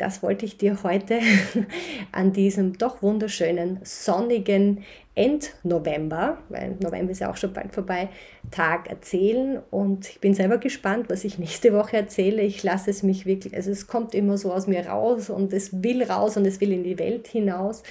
das 0.00 0.22
wollte 0.22 0.46
ich 0.46 0.56
dir 0.56 0.82
heute 0.82 1.20
an 2.12 2.32
diesem 2.32 2.78
doch 2.78 3.02
wunderschönen, 3.02 3.80
sonnigen 3.82 4.84
End-November, 5.14 6.38
weil 6.48 6.76
November 6.80 7.12
ist 7.12 7.20
ja 7.20 7.30
auch 7.30 7.36
schon 7.36 7.52
bald 7.52 7.74
vorbei, 7.74 8.08
Tag 8.50 8.88
erzählen. 8.88 9.60
Und 9.70 10.08
ich 10.08 10.20
bin 10.20 10.32
selber 10.32 10.58
gespannt, 10.58 11.10
was 11.10 11.24
ich 11.24 11.38
nächste 11.38 11.74
Woche 11.74 11.98
erzähle. 11.98 12.42
Ich 12.42 12.62
lasse 12.62 12.90
es 12.90 13.02
mich 13.02 13.26
wirklich, 13.26 13.54
also 13.54 13.70
es 13.70 13.86
kommt 13.86 14.14
immer 14.14 14.38
so 14.38 14.52
aus 14.52 14.66
mir 14.66 14.86
raus 14.86 15.28
und 15.28 15.52
es 15.52 15.82
will 15.82 16.02
raus 16.02 16.36
und 16.36 16.46
es 16.46 16.60
will 16.60 16.72
in 16.72 16.84
die 16.84 16.98
Welt 16.98 17.28
hinaus. 17.28 17.82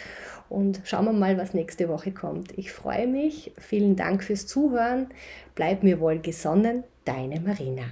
Und 0.50 0.82
schauen 0.86 1.06
wir 1.06 1.14
mal, 1.14 1.38
was 1.38 1.54
nächste 1.54 1.90
Woche 1.90 2.12
kommt. 2.12 2.58
Ich 2.58 2.72
freue 2.72 3.06
mich. 3.06 3.52
Vielen 3.60 3.96
Dank 3.96 4.24
fürs 4.24 4.48
Zuhören. 4.48 5.10
Bleib 5.54 5.84
mir 5.84 6.00
wohl 6.00 6.18
gesonnen. 6.18 6.84
Deine 7.06 7.40
Marina. 7.40 7.84